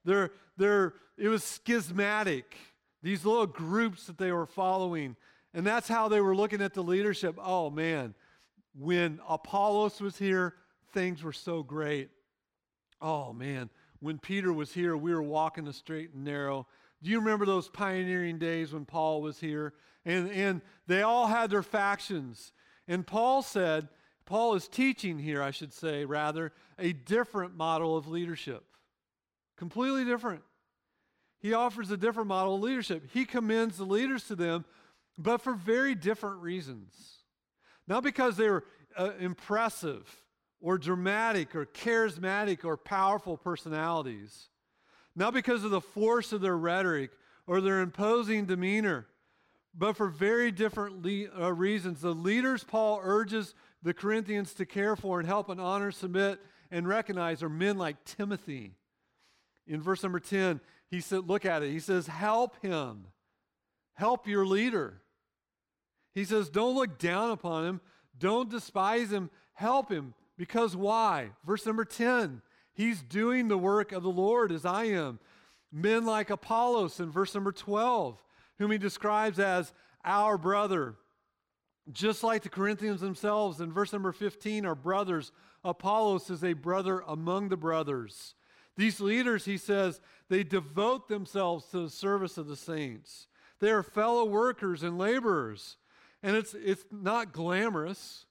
They're, 0.04 0.32
they're, 0.58 0.96
it 1.18 1.28
was 1.28 1.44
schismatic, 1.44 2.56
these 3.04 3.26
little 3.26 3.48
groups 3.48 4.08
that 4.08 4.18
they 4.18 4.32
were 4.32 4.46
following. 4.46 5.16
And 5.58 5.66
that's 5.66 5.88
how 5.88 6.08
they 6.08 6.22
were 6.22 6.36
looking 6.36 6.62
at 6.62 6.76
the 6.76 6.84
leadership. 6.84 7.40
Oh, 7.44 7.72
man, 7.72 8.14
when 8.78 9.20
Apollos 9.28 10.00
was 10.00 10.16
here, 10.16 10.54
things 10.94 11.24
were 11.24 11.34
so 11.34 11.64
great. 11.64 12.12
Oh, 13.02 13.34
man, 13.34 13.72
when 14.00 14.20
Peter 14.20 14.54
was 14.54 14.72
here, 14.72 14.96
we 14.96 15.12
were 15.12 15.24
walking 15.24 15.66
the 15.66 15.74
straight 15.74 16.14
and 16.14 16.24
narrow. 16.24 16.68
Do 17.02 17.10
you 17.10 17.18
remember 17.18 17.48
those 17.48 17.70
pioneering 17.70 18.38
days 18.38 18.72
when 18.72 18.86
Paul 18.86 19.24
was 19.24 19.40
here? 19.40 19.74
And, 20.06 20.30
and 20.30 20.62
they 20.86 21.02
all 21.02 21.26
had 21.26 21.50
their 21.50 21.64
factions. 21.64 22.52
And 22.88 23.06
Paul 23.06 23.42
said, 23.42 23.88
Paul 24.28 24.54
is 24.54 24.68
teaching 24.68 25.18
here, 25.18 25.42
I 25.42 25.50
should 25.50 25.74
say, 25.74 26.06
rather, 26.06 26.54
a 26.78 26.94
different 26.94 27.58
model 27.58 27.98
of 27.98 28.08
leadership. 28.08 28.64
Completely 29.58 30.06
different. 30.06 30.44
He 31.40 31.56
offers 31.56 31.90
a 31.90 31.98
different 31.98 32.28
model 32.28 32.54
of 32.54 32.62
leadership. 32.62 33.10
He 33.12 33.26
commends 33.26 33.78
the 33.78 33.86
leaders 33.86 34.26
to 34.26 34.36
them, 34.36 34.64
but 35.18 35.42
for 35.42 35.54
very 35.54 35.96
different 35.96 36.42
reasons. 36.42 36.94
Not 37.88 38.04
because 38.04 38.38
they 38.38 38.50
were 38.50 38.66
uh, 38.98 39.12
impressive 39.20 40.24
or 40.60 40.78
dramatic 40.78 41.56
or 41.56 41.66
charismatic 41.66 42.66
or 42.66 42.78
powerful 42.78 43.38
personalities, 43.38 44.50
not 45.16 45.34
because 45.34 45.64
of 45.64 45.72
the 45.72 45.82
force 45.82 46.34
of 46.34 46.42
their 46.42 46.58
rhetoric 46.58 47.12
or 47.46 47.62
their 47.62 47.82
imposing 47.82 48.46
demeanor, 48.46 49.08
but 49.74 49.96
for 49.96 50.10
very 50.10 50.52
different 50.52 51.04
le- 51.04 51.28
uh, 51.40 51.54
reasons. 51.54 52.02
The 52.02 52.14
leaders 52.14 52.64
Paul 52.64 53.00
urges 53.04 53.54
the 53.84 53.94
Corinthians 53.94 54.54
to 54.56 54.66
care 54.66 54.96
for 54.96 55.20
and 55.20 55.28
help 55.28 55.50
and 55.50 55.62
honor, 55.62 55.92
submit, 55.92 56.40
and 56.72 56.88
recognize 56.88 57.44
are 57.44 57.50
men 57.50 57.78
like 57.78 58.04
Timothy. 58.04 58.74
In 59.68 59.82
verse 59.82 60.04
number 60.04 60.20
10, 60.20 60.60
he 60.90 61.00
said, 61.02 61.28
Look 61.28 61.46
at 61.46 61.64
it. 61.64 61.72
He 61.72 61.80
says, 61.80 62.08
Help 62.08 62.62
him. 62.62 63.06
Help 63.94 64.28
your 64.28 64.46
leader. 64.46 65.02
He 66.18 66.26
says, 66.26 66.50
Don't 66.50 66.74
look 66.74 66.98
down 66.98 67.30
upon 67.30 67.64
him. 67.64 67.82
Don't 68.18 68.50
despise 68.50 69.12
him. 69.12 69.30
Help 69.54 69.92
him. 69.92 70.16
Because 70.36 70.76
why? 70.76 71.30
Verse 71.46 71.64
number 71.64 71.86
10 71.86 72.42
He's 72.74 73.04
doing 73.04 73.48
the 73.48 73.58
work 73.58 73.92
of 73.92 74.02
the 74.02 74.10
Lord 74.10 74.52
as 74.52 74.66
I 74.66 74.86
am. 74.86 75.20
Men 75.72 76.08
like 76.08 76.32
Apollos 76.32 77.00
in 77.00 77.12
verse 77.12 77.36
number 77.36 77.52
12, 77.52 78.20
whom 78.58 78.72
he 78.72 78.80
describes 78.80 79.38
as 79.38 79.72
our 80.04 80.40
brother. 80.40 80.96
Just 81.92 82.24
like 82.24 82.42
the 82.42 82.50
Corinthians 82.50 83.00
themselves 83.00 83.62
in 83.62 83.72
verse 83.72 83.94
number 83.94 84.12
15 84.12 84.66
are 84.66 84.74
brothers. 84.74 85.32
Apollos 85.64 86.32
is 86.32 86.44
a 86.44 86.54
brother 86.54 87.04
among 87.08 87.50
the 87.50 87.58
brothers. 87.58 88.34
These 88.76 89.00
leaders, 89.00 89.46
he 89.46 89.58
says, 89.58 90.02
they 90.30 90.44
devote 90.44 91.10
themselves 91.10 91.68
to 91.68 91.82
the 91.82 91.92
service 91.92 92.40
of 92.40 92.48
the 92.48 92.56
saints. 92.56 93.28
They 93.60 93.70
are 93.70 93.84
fellow 93.84 94.26
workers 94.26 94.82
and 94.82 94.98
laborers. 94.98 95.78
And 96.24 96.36
it's, 96.36 96.54
it's 96.54 96.84
not 96.92 97.32
glamorous. 97.32 98.26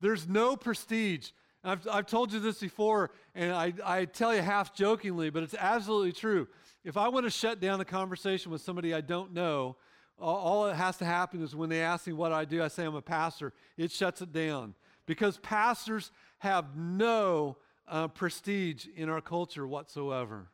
There's 0.00 0.28
no 0.28 0.56
prestige. 0.56 1.30
I've, 1.62 1.86
I've 1.90 2.06
told 2.06 2.32
you 2.32 2.40
this 2.40 2.58
before, 2.58 3.10
and 3.34 3.52
I, 3.52 3.72
I 3.84 4.04
tell 4.04 4.34
you 4.34 4.42
half 4.42 4.74
jokingly, 4.74 5.30
but 5.30 5.42
it's 5.42 5.54
absolutely 5.58 6.12
true. 6.12 6.46
If 6.84 6.98
I 6.98 7.08
want 7.08 7.24
to 7.24 7.30
shut 7.30 7.60
down 7.60 7.80
a 7.80 7.84
conversation 7.84 8.52
with 8.52 8.60
somebody 8.60 8.92
I 8.92 9.00
don't 9.00 9.32
know, 9.32 9.76
all, 10.18 10.36
all 10.36 10.64
that 10.66 10.76
has 10.76 10.98
to 10.98 11.06
happen 11.06 11.42
is 11.42 11.56
when 11.56 11.70
they 11.70 11.80
ask 11.80 12.06
me 12.06 12.12
what 12.12 12.32
I 12.32 12.44
do, 12.44 12.62
I 12.62 12.68
say 12.68 12.84
I'm 12.84 12.94
a 12.94 13.02
pastor. 13.02 13.54
It 13.78 13.90
shuts 13.90 14.20
it 14.20 14.32
down 14.32 14.74
because 15.06 15.38
pastors 15.38 16.10
have 16.38 16.76
no 16.76 17.56
uh, 17.88 18.08
prestige 18.08 18.86
in 18.94 19.08
our 19.08 19.20
culture 19.20 19.66
whatsoever, 19.66 20.48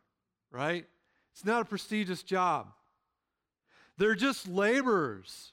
right? 0.51 0.87
It's 1.33 1.45
not 1.45 1.63
a 1.63 1.65
prestigious 1.65 2.23
job. 2.23 2.69
They're 3.99 4.15
just 4.15 4.49
laborers. 4.49 5.53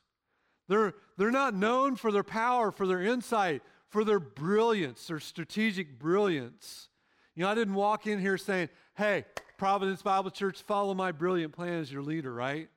They're, 0.67 0.93
they're 1.17 1.31
not 1.31 1.53
known 1.53 1.95
for 1.95 2.11
their 2.11 2.23
power, 2.23 2.71
for 2.71 2.87
their 2.87 3.01
insight, 3.01 3.61
for 3.89 4.03
their 4.03 4.19
brilliance, 4.19 5.07
their 5.07 5.19
strategic 5.19 5.97
brilliance. 5.97 6.89
You 7.35 7.43
know, 7.43 7.49
I 7.49 7.55
didn't 7.55 7.75
walk 7.75 8.07
in 8.07 8.19
here 8.19 8.37
saying, 8.37 8.69
hey, 8.95 9.25
Providence 9.57 10.01
Bible 10.01 10.31
Church, 10.31 10.61
follow 10.61 10.93
my 10.93 11.11
brilliant 11.11 11.53
plan 11.53 11.79
as 11.79 11.91
your 11.91 12.01
leader, 12.01 12.33
right? 12.33 12.69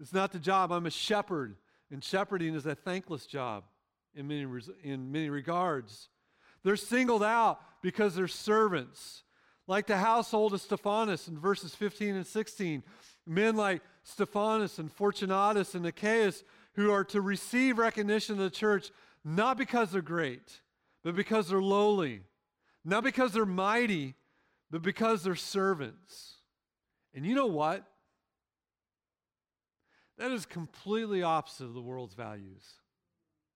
It's 0.00 0.12
not 0.12 0.32
the 0.32 0.38
job. 0.38 0.72
I'm 0.72 0.86
a 0.86 0.90
shepherd, 0.90 1.56
and 1.90 2.02
shepherding 2.02 2.54
is 2.54 2.66
a 2.66 2.74
thankless 2.74 3.26
job 3.26 3.64
in 4.14 4.26
many, 4.26 4.46
in 4.82 5.12
many 5.12 5.30
regards. 5.30 6.08
They're 6.62 6.76
singled 6.76 7.22
out 7.22 7.60
because 7.82 8.14
they're 8.14 8.28
servants, 8.28 9.22
like 9.66 9.86
the 9.86 9.96
household 9.96 10.54
of 10.54 10.60
Stephanas 10.60 11.28
in 11.28 11.38
verses 11.38 11.74
15 11.74 12.16
and 12.16 12.26
16. 12.26 12.82
Men 13.26 13.56
like 13.56 13.82
Stephanas 14.02 14.78
and 14.78 14.90
Fortunatus 14.90 15.74
and 15.74 15.84
Achaicus 15.84 16.42
who 16.76 16.92
are 16.92 17.04
to 17.04 17.20
receive 17.20 17.78
recognition 17.78 18.34
of 18.34 18.40
the 18.40 18.50
church 18.50 18.90
not 19.24 19.58
because 19.58 19.90
they're 19.90 20.02
great, 20.02 20.60
but 21.02 21.16
because 21.16 21.48
they're 21.48 21.60
lowly. 21.60 22.22
Not 22.84 23.02
because 23.02 23.32
they're 23.32 23.44
mighty, 23.44 24.14
but 24.70 24.82
because 24.82 25.24
they're 25.24 25.34
servants. 25.34 26.34
And 27.12 27.26
you 27.26 27.34
know 27.34 27.46
what? 27.46 27.84
That 30.18 30.30
is 30.30 30.46
completely 30.46 31.22
opposite 31.22 31.64
of 31.64 31.74
the 31.74 31.80
world's 31.80 32.14
values, 32.14 32.64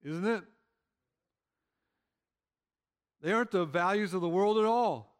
isn't 0.03 0.27
it? 0.27 0.43
They 3.23 3.33
aren't 3.33 3.51
the 3.51 3.65
values 3.65 4.15
of 4.15 4.21
the 4.21 4.29
world 4.29 4.59
at 4.59 4.65
all. 4.65 5.17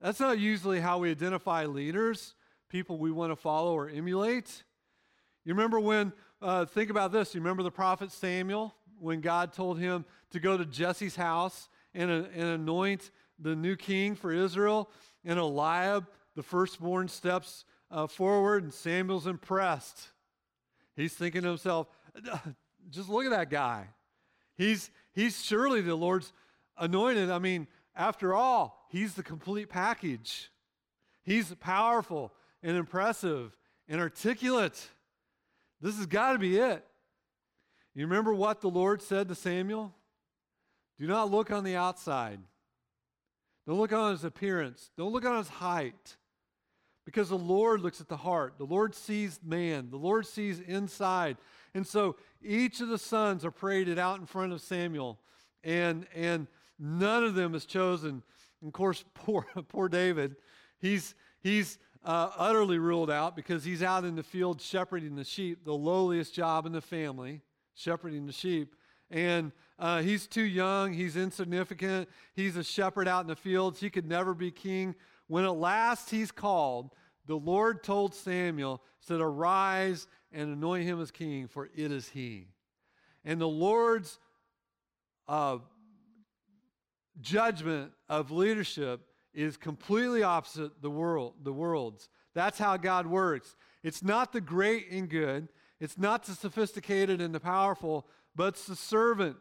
That's 0.00 0.20
not 0.20 0.38
usually 0.38 0.80
how 0.80 0.98
we 0.98 1.10
identify 1.10 1.64
leaders, 1.64 2.34
people 2.68 2.98
we 2.98 3.10
want 3.10 3.32
to 3.32 3.36
follow 3.36 3.74
or 3.74 3.88
emulate. 3.88 4.62
You 5.44 5.54
remember 5.54 5.80
when, 5.80 6.12
uh, 6.40 6.64
think 6.64 6.90
about 6.90 7.12
this, 7.12 7.34
you 7.34 7.40
remember 7.40 7.62
the 7.62 7.70
prophet 7.70 8.12
Samuel? 8.12 8.74
when 9.00 9.20
God 9.20 9.52
told 9.52 9.78
him 9.78 10.04
to 10.30 10.40
go 10.40 10.56
to 10.56 10.64
Jesse's 10.64 11.16
house 11.16 11.68
and, 11.94 12.10
and 12.10 12.42
anoint 12.42 13.10
the 13.38 13.54
new 13.54 13.76
king 13.76 14.14
for 14.14 14.32
Israel. 14.32 14.90
And 15.24 15.38
Eliab, 15.38 16.06
the 16.34 16.42
firstborn, 16.42 17.08
steps 17.08 17.64
uh, 17.90 18.06
forward, 18.06 18.62
and 18.64 18.72
Samuel's 18.72 19.26
impressed. 19.26 20.08
He's 20.96 21.14
thinking 21.14 21.42
to 21.42 21.48
himself, 21.48 21.88
just 22.90 23.08
look 23.08 23.24
at 23.24 23.30
that 23.30 23.50
guy. 23.50 23.88
He's, 24.56 24.90
he's 25.12 25.44
surely 25.44 25.80
the 25.80 25.94
Lord's 25.94 26.32
anointed. 26.76 27.30
I 27.30 27.38
mean, 27.38 27.68
after 27.94 28.34
all, 28.34 28.86
he's 28.90 29.14
the 29.14 29.22
complete 29.22 29.68
package. 29.68 30.50
He's 31.22 31.54
powerful 31.56 32.32
and 32.62 32.76
impressive 32.76 33.56
and 33.88 34.00
articulate. 34.00 34.88
This 35.80 35.96
has 35.96 36.06
got 36.06 36.32
to 36.32 36.38
be 36.38 36.58
it. 36.58 36.84
You 37.94 38.06
remember 38.06 38.34
what 38.34 38.60
the 38.60 38.70
Lord 38.70 39.02
said 39.02 39.28
to 39.28 39.34
Samuel? 39.34 39.94
Do 40.98 41.06
not 41.06 41.30
look 41.30 41.50
on 41.50 41.64
the 41.64 41.76
outside. 41.76 42.40
Don't 43.66 43.78
look 43.78 43.92
on 43.92 44.12
his 44.12 44.24
appearance. 44.24 44.90
Don't 44.96 45.12
look 45.12 45.24
on 45.24 45.36
his 45.36 45.48
height. 45.48 46.16
Because 47.04 47.28
the 47.28 47.38
Lord 47.38 47.80
looks 47.80 48.00
at 48.00 48.08
the 48.08 48.16
heart. 48.16 48.54
The 48.58 48.64
Lord 48.64 48.94
sees 48.94 49.40
man. 49.44 49.88
The 49.90 49.96
Lord 49.96 50.26
sees 50.26 50.60
inside. 50.60 51.36
And 51.74 51.86
so 51.86 52.16
each 52.42 52.80
of 52.80 52.88
the 52.88 52.98
sons 52.98 53.44
are 53.44 53.50
paraded 53.50 53.98
out 53.98 54.18
in 54.20 54.26
front 54.26 54.52
of 54.52 54.60
Samuel. 54.60 55.18
And, 55.64 56.06
and 56.14 56.46
none 56.78 57.24
of 57.24 57.34
them 57.34 57.54
is 57.54 57.66
chosen. 57.66 58.22
And 58.60 58.68
of 58.68 58.72
course, 58.72 59.04
poor, 59.14 59.46
poor 59.68 59.88
David, 59.88 60.36
he's, 60.78 61.14
he's 61.40 61.78
uh, 62.04 62.30
utterly 62.36 62.78
ruled 62.78 63.10
out 63.10 63.36
because 63.36 63.64
he's 63.64 63.82
out 63.82 64.04
in 64.04 64.16
the 64.16 64.22
field 64.22 64.60
shepherding 64.60 65.16
the 65.16 65.24
sheep, 65.24 65.64
the 65.64 65.74
lowliest 65.74 66.34
job 66.34 66.66
in 66.66 66.72
the 66.72 66.80
family, 66.80 67.40
shepherding 67.74 68.26
the 68.26 68.32
sheep. 68.32 68.74
And 69.10 69.52
uh, 69.78 70.02
he's 70.02 70.26
too 70.26 70.42
young, 70.42 70.92
he's 70.92 71.16
insignificant, 71.16 72.08
he's 72.34 72.56
a 72.56 72.64
shepherd 72.64 73.08
out 73.08 73.22
in 73.22 73.28
the 73.28 73.36
fields, 73.36 73.80
he 73.80 73.90
could 73.90 74.06
never 74.06 74.34
be 74.34 74.50
king. 74.50 74.94
When 75.26 75.44
at 75.44 75.56
last 75.56 76.10
he's 76.10 76.30
called, 76.30 76.90
the 77.26 77.36
Lord 77.36 77.82
told 77.82 78.14
Samuel, 78.14 78.82
said, 79.00 79.20
Arise 79.20 80.06
and 80.32 80.52
anoint 80.52 80.84
him 80.84 81.00
as 81.00 81.10
king, 81.10 81.46
for 81.46 81.66
it 81.74 81.92
is 81.92 82.08
he. 82.08 82.48
And 83.24 83.40
the 83.40 83.48
Lord's 83.48 84.18
uh, 85.26 85.58
judgment 87.20 87.92
of 88.08 88.30
leadership 88.30 89.00
is 89.34 89.56
completely 89.56 90.22
opposite 90.22 90.82
the 90.82 90.90
world 90.90 91.34
the 91.42 91.52
world's. 91.52 92.08
That's 92.34 92.58
how 92.58 92.76
god 92.76 93.06
works. 93.06 93.56
It's 93.82 94.02
not 94.02 94.32
the 94.32 94.40
great 94.40 94.90
and 94.90 95.08
good. 95.08 95.48
It's 95.80 95.98
not 95.98 96.24
the 96.24 96.34
sophisticated 96.34 97.20
and 97.20 97.34
the 97.34 97.40
powerful 97.40 98.06
but 98.38 98.54
it's 98.54 98.66
the 98.66 98.76
servant. 98.76 99.36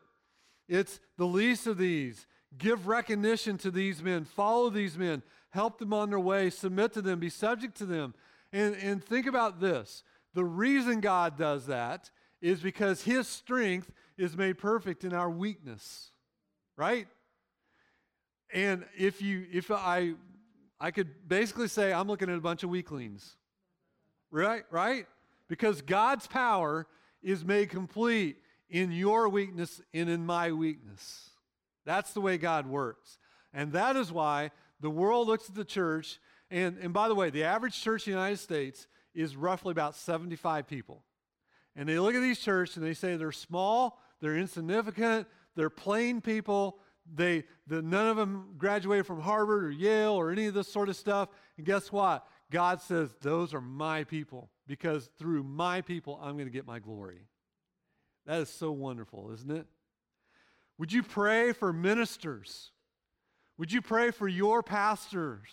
It's 0.68 1.00
the 1.18 1.28
least 1.28 1.68
of 1.68 1.78
these. 1.78 2.26
Give 2.58 2.88
recognition 2.88 3.58
to 3.60 3.70
these 3.70 4.02
men. 4.02 4.26
Follow 4.26 4.72
these 4.72 4.98
men. 4.98 5.22
Help 5.52 5.78
them 5.78 5.94
on 5.94 6.10
their 6.10 6.20
way. 6.20 6.50
Submit 6.50 6.94
to 6.94 7.04
them. 7.04 7.20
Be 7.20 7.30
subject 7.30 7.78
to 7.78 7.86
them. 7.86 8.16
And, 8.52 8.76
and 8.76 9.04
think 9.04 9.28
about 9.28 9.62
this. 9.62 10.04
The 10.34 10.44
reason 10.44 11.00
god 11.00 11.38
does 11.38 11.68
that 11.68 12.10
is 12.42 12.60
because 12.60 13.04
his 13.04 13.28
strength 13.28 13.92
is 14.18 14.36
made 14.36 14.58
perfect 14.58 15.04
in 15.04 15.14
our 15.14 15.30
weakness. 15.30 16.12
Right 16.76 17.08
and 18.54 18.86
if 18.98 19.22
you 19.22 19.46
if 19.52 19.72
I 19.72 20.14
I 20.80 20.92
could 20.92 21.28
basically 21.28 21.68
say 21.68 21.92
I'm 21.92 22.08
looking 22.08 22.30
at 22.30 22.38
a 22.38 22.42
bunch 22.42 22.64
of 22.64 22.70
weaklings. 22.70 23.36
Right? 24.30 24.64
Right? 24.70 25.06
Because 25.48 25.82
God's 25.82 26.28
power 26.28 26.88
is 27.22 27.44
made 27.44 27.70
complete 27.70 28.38
in 28.70 28.92
your 28.92 29.30
weakness 29.30 29.82
and 29.94 30.10
in 30.10 30.26
my 30.26 30.52
weakness. 30.52 31.30
That's 31.86 32.14
the 32.14 32.22
way 32.22 32.38
God 32.38 32.68
works. 32.68 33.18
And 33.54 33.72
that 33.72 33.96
is 33.96 34.12
why 34.12 34.52
the 34.80 34.90
world 34.90 35.28
looks 35.28 35.50
at 35.50 35.56
the 35.56 35.66
church, 35.66 36.20
and, 36.52 36.78
and 36.78 36.94
by 36.94 37.08
the 37.08 37.16
way, 37.16 37.30
the 37.30 37.44
average 37.44 37.82
church 37.82 38.08
in 38.08 38.14
the 38.14 38.20
United 38.20 38.38
States 38.38 38.88
is 39.16 39.36
roughly 39.36 39.72
about 39.72 39.96
75 39.96 40.68
people. 40.68 41.04
And 41.76 41.88
they 41.88 41.98
look 41.98 42.14
at 42.14 42.22
these 42.22 42.40
churches 42.40 42.78
and 42.78 42.86
they 42.86 42.94
say 42.94 43.16
they're 43.16 43.32
small, 43.32 44.00
they're 44.20 44.38
insignificant, 44.38 45.28
they're 45.56 45.70
plain 45.70 46.22
people, 46.22 46.80
they, 47.14 47.46
the, 47.68 47.82
none 47.82 48.08
of 48.08 48.18
them 48.18 48.56
graduated 48.58 49.06
from 49.06 49.22
Harvard 49.22 49.64
or 49.64 49.72
Yale 49.72 50.14
or 50.14 50.32
any 50.32 50.48
of 50.48 50.54
this 50.54 50.72
sort 50.72 50.90
of 50.90 50.96
stuff. 50.96 51.30
And 51.58 51.66
guess 51.66 51.92
what? 51.92 52.28
God 52.52 52.82
says, 52.82 53.14
Those 53.22 53.54
are 53.54 53.62
my 53.62 54.04
people 54.04 54.50
because 54.68 55.10
through 55.18 55.44
my 55.44 55.82
people, 55.82 56.20
I'm 56.22 56.34
going 56.34 56.46
to 56.48 56.52
get 56.52 56.68
my 56.68 56.80
glory. 56.80 57.22
That 58.26 58.42
is 58.42 58.50
so 58.50 58.72
wonderful, 58.72 59.32
isn't 59.34 59.52
it? 59.52 59.66
Would 60.78 60.92
you 60.92 61.02
pray 61.02 61.54
for 61.54 61.74
ministers? 61.74 62.72
Would 63.58 63.72
you 63.72 63.82
pray 63.82 64.12
for 64.12 64.28
your 64.28 64.62
pastors? 64.62 65.48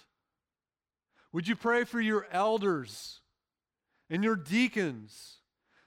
Would 1.32 1.48
you 1.48 1.56
pray 1.56 1.84
for 1.84 2.00
your 2.00 2.26
elders 2.30 3.20
and 4.10 4.22
your 4.22 4.36
deacons 4.36 5.38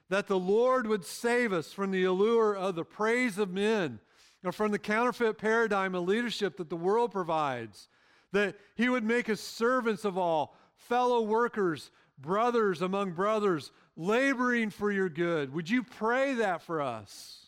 that 0.08 0.26
the 0.26 0.38
Lord 0.38 0.86
would 0.86 1.04
save 1.04 1.52
us 1.52 1.72
from 1.72 1.90
the 1.90 2.04
allure 2.04 2.54
of 2.54 2.74
the 2.74 2.84
praise 2.84 3.38
of 3.38 3.50
men 3.50 4.00
from 4.52 4.70
the 4.70 4.78
counterfeit 4.78 5.38
paradigm 5.38 5.94
of 5.94 6.06
leadership 6.06 6.56
that 6.56 6.70
the 6.70 6.76
world 6.76 7.10
provides, 7.10 7.88
that 8.32 8.56
he 8.76 8.88
would 8.88 9.04
make 9.04 9.28
us 9.28 9.40
servants 9.40 10.04
of 10.04 10.16
all, 10.16 10.56
fellow 10.76 11.22
workers, 11.22 11.90
brothers 12.18 12.82
among 12.82 13.12
brothers, 13.12 13.72
laboring 13.96 14.70
for 14.70 14.92
your 14.92 15.08
good. 15.08 15.52
Would 15.52 15.68
you 15.68 15.82
pray 15.82 16.34
that 16.34 16.62
for 16.62 16.80
us? 16.80 17.46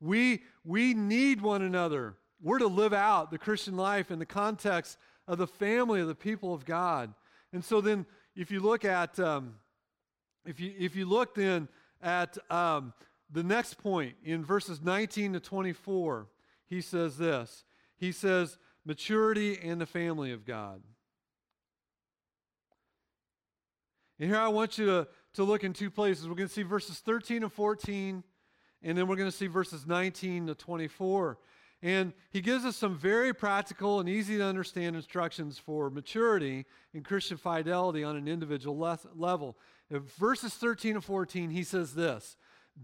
We, 0.00 0.42
we 0.64 0.94
need 0.94 1.40
one 1.40 1.62
another. 1.62 2.14
We're 2.40 2.58
to 2.58 2.68
live 2.68 2.92
out 2.92 3.30
the 3.30 3.38
Christian 3.38 3.76
life 3.76 4.10
in 4.10 4.20
the 4.20 4.26
context 4.26 4.98
of 5.26 5.38
the 5.38 5.46
family 5.46 6.00
of 6.00 6.06
the 6.06 6.14
people 6.14 6.54
of 6.54 6.64
God. 6.64 7.12
And 7.52 7.64
so 7.64 7.80
then, 7.80 8.06
if 8.36 8.50
you 8.52 8.60
look 8.60 8.84
at, 8.84 9.18
um, 9.18 9.54
if 10.46 10.60
you 10.60 10.72
if 10.78 10.94
you 10.94 11.06
look 11.06 11.34
then 11.34 11.68
at 12.00 12.38
um, 12.50 12.92
the 13.30 13.42
next 13.42 13.74
point 13.74 14.16
in 14.24 14.44
verses 14.44 14.80
19 14.82 15.34
to 15.34 15.40
24, 15.40 16.28
he 16.66 16.80
says 16.80 17.18
this. 17.18 17.64
He 17.96 18.12
says, 18.12 18.58
maturity 18.84 19.58
and 19.62 19.80
the 19.80 19.86
family 19.86 20.32
of 20.32 20.44
God. 20.44 20.82
And 24.18 24.30
here 24.30 24.38
I 24.38 24.48
want 24.48 24.78
you 24.78 24.86
to, 24.86 25.08
to 25.34 25.44
look 25.44 25.62
in 25.62 25.72
two 25.72 25.90
places. 25.90 26.26
We're 26.26 26.34
going 26.34 26.48
to 26.48 26.54
see 26.54 26.62
verses 26.62 26.98
13 26.98 27.42
and 27.42 27.52
14, 27.52 28.24
and 28.82 28.98
then 28.98 29.06
we're 29.06 29.16
going 29.16 29.30
to 29.30 29.36
see 29.36 29.46
verses 29.46 29.86
19 29.86 30.48
to 30.48 30.54
24. 30.54 31.38
And 31.80 32.12
he 32.30 32.40
gives 32.40 32.64
us 32.64 32.76
some 32.76 32.96
very 32.96 33.32
practical 33.32 34.00
and 34.00 34.08
easy 34.08 34.38
to 34.38 34.44
understand 34.44 34.96
instructions 34.96 35.58
for 35.58 35.90
maturity 35.90 36.66
and 36.92 37.04
Christian 37.04 37.36
fidelity 37.36 38.02
on 38.02 38.16
an 38.16 38.26
individual 38.26 38.76
le- 38.76 38.98
level. 39.14 39.56
In 39.88 40.00
verses 40.00 40.54
13 40.54 40.96
and 40.96 41.04
14, 41.04 41.50
he 41.50 41.62
says 41.62 41.94
this 41.94 42.36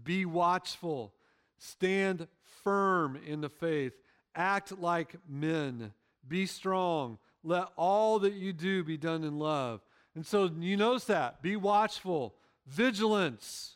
be 0.03 0.25
watchful, 0.25 1.13
stand 1.57 2.27
firm 2.63 3.19
in 3.25 3.41
the 3.41 3.49
faith, 3.49 3.93
act 4.35 4.77
like 4.77 5.15
men, 5.27 5.93
be 6.27 6.45
strong. 6.45 7.17
Let 7.43 7.67
all 7.77 8.19
that 8.19 8.33
you 8.33 8.53
do 8.53 8.83
be 8.83 8.97
done 8.97 9.23
in 9.23 9.37
love. 9.37 9.81
And 10.15 10.25
so 10.25 10.49
you 10.59 10.77
notice 10.77 11.05
that. 11.05 11.41
Be 11.41 11.55
watchful, 11.55 12.35
vigilance. 12.65 13.75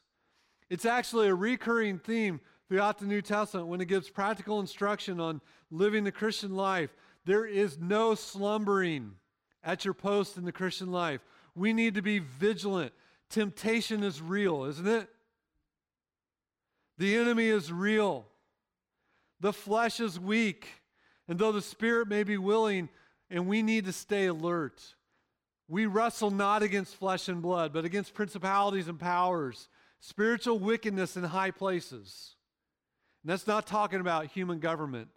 It's 0.69 0.85
actually 0.85 1.27
a 1.27 1.35
recurring 1.35 1.99
theme 1.99 2.39
throughout 2.67 2.97
the 2.97 3.05
New 3.05 3.21
Testament 3.21 3.67
when 3.67 3.81
it 3.81 3.87
gives 3.87 4.09
practical 4.09 4.59
instruction 4.59 5.19
on 5.19 5.41
living 5.69 6.03
the 6.03 6.11
Christian 6.11 6.55
life. 6.55 6.95
There 7.25 7.45
is 7.45 7.77
no 7.79 8.15
slumbering 8.15 9.13
at 9.63 9.85
your 9.85 9.93
post 9.93 10.37
in 10.37 10.45
the 10.45 10.51
Christian 10.51 10.91
life. 10.91 11.21
We 11.55 11.73
need 11.73 11.95
to 11.95 12.01
be 12.01 12.19
vigilant. 12.19 12.93
Temptation 13.29 14.03
is 14.03 14.21
real, 14.21 14.63
isn't 14.63 14.87
it? 14.87 15.09
The 16.99 17.15
enemy 17.15 17.47
is 17.47 17.71
real. 17.71 18.27
The 19.39 19.53
flesh 19.53 19.99
is 19.99 20.19
weak. 20.19 20.67
And 21.27 21.39
though 21.39 21.53
the 21.53 21.61
spirit 21.61 22.09
may 22.09 22.23
be 22.23 22.37
willing, 22.37 22.89
and 23.29 23.47
we 23.47 23.63
need 23.63 23.85
to 23.85 23.93
stay 23.93 24.25
alert. 24.25 24.83
We 25.67 25.85
wrestle 25.85 26.29
not 26.29 26.61
against 26.61 26.95
flesh 26.95 27.29
and 27.29 27.41
blood, 27.41 27.71
but 27.71 27.85
against 27.85 28.13
principalities 28.13 28.87
and 28.87 28.99
powers, 28.99 29.69
spiritual 29.99 30.59
wickedness 30.59 31.15
in 31.15 31.23
high 31.23 31.51
places. 31.51 32.35
And 33.23 33.31
that's 33.31 33.47
not 33.47 33.65
talking 33.65 34.01
about 34.01 34.25
human 34.27 34.59
government, 34.59 35.11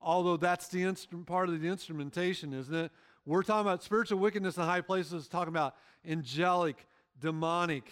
although 0.00 0.36
that's 0.36 0.68
the 0.68 0.82
instrument, 0.82 1.26
part 1.26 1.48
of 1.48 1.60
the 1.60 1.68
instrumentation, 1.68 2.54
isn't 2.54 2.74
it? 2.74 2.92
We're 3.26 3.42
talking 3.42 3.66
about 3.66 3.82
spiritual 3.82 4.18
wickedness 4.20 4.56
in 4.56 4.62
high 4.62 4.80
places, 4.80 5.28
talking 5.28 5.48
about 5.48 5.74
angelic, 6.06 6.86
demonic 7.20 7.90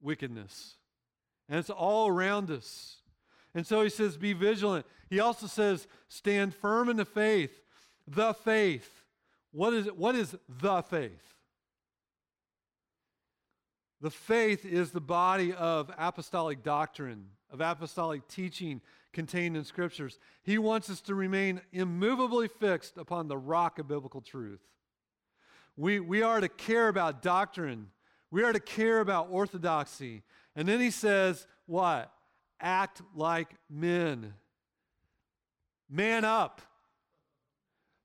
wickedness. 0.00 0.76
And 1.52 1.58
it's 1.58 1.68
all 1.68 2.08
around 2.08 2.50
us. 2.50 2.96
And 3.54 3.66
so 3.66 3.82
he 3.82 3.90
says, 3.90 4.16
be 4.16 4.32
vigilant. 4.32 4.86
He 5.10 5.20
also 5.20 5.46
says, 5.46 5.86
stand 6.08 6.54
firm 6.54 6.88
in 6.88 6.96
the 6.96 7.04
faith. 7.04 7.60
The 8.08 8.32
faith. 8.32 9.04
What 9.50 9.74
is, 9.74 9.86
it? 9.86 9.98
what 9.98 10.14
is 10.14 10.34
the 10.48 10.80
faith? 10.80 11.34
The 14.00 14.10
faith 14.10 14.64
is 14.64 14.92
the 14.92 15.02
body 15.02 15.52
of 15.52 15.90
apostolic 15.98 16.62
doctrine, 16.62 17.26
of 17.50 17.60
apostolic 17.60 18.26
teaching 18.28 18.80
contained 19.12 19.54
in 19.54 19.64
scriptures. 19.64 20.18
He 20.42 20.56
wants 20.56 20.88
us 20.88 21.02
to 21.02 21.14
remain 21.14 21.60
immovably 21.70 22.48
fixed 22.48 22.96
upon 22.96 23.28
the 23.28 23.36
rock 23.36 23.78
of 23.78 23.88
biblical 23.88 24.22
truth. 24.22 24.62
We, 25.76 26.00
we 26.00 26.22
are 26.22 26.40
to 26.40 26.48
care 26.48 26.88
about 26.88 27.20
doctrine 27.20 27.88
We 28.32 28.42
are 28.44 28.52
to 28.54 28.60
care 28.60 29.00
about 29.00 29.28
orthodoxy. 29.30 30.22
And 30.54 30.68
then 30.68 30.80
he 30.80 30.90
says, 30.90 31.46
what? 31.66 32.12
Act 32.60 33.02
like 33.14 33.54
men. 33.70 34.34
Man 35.88 36.24
up. 36.24 36.60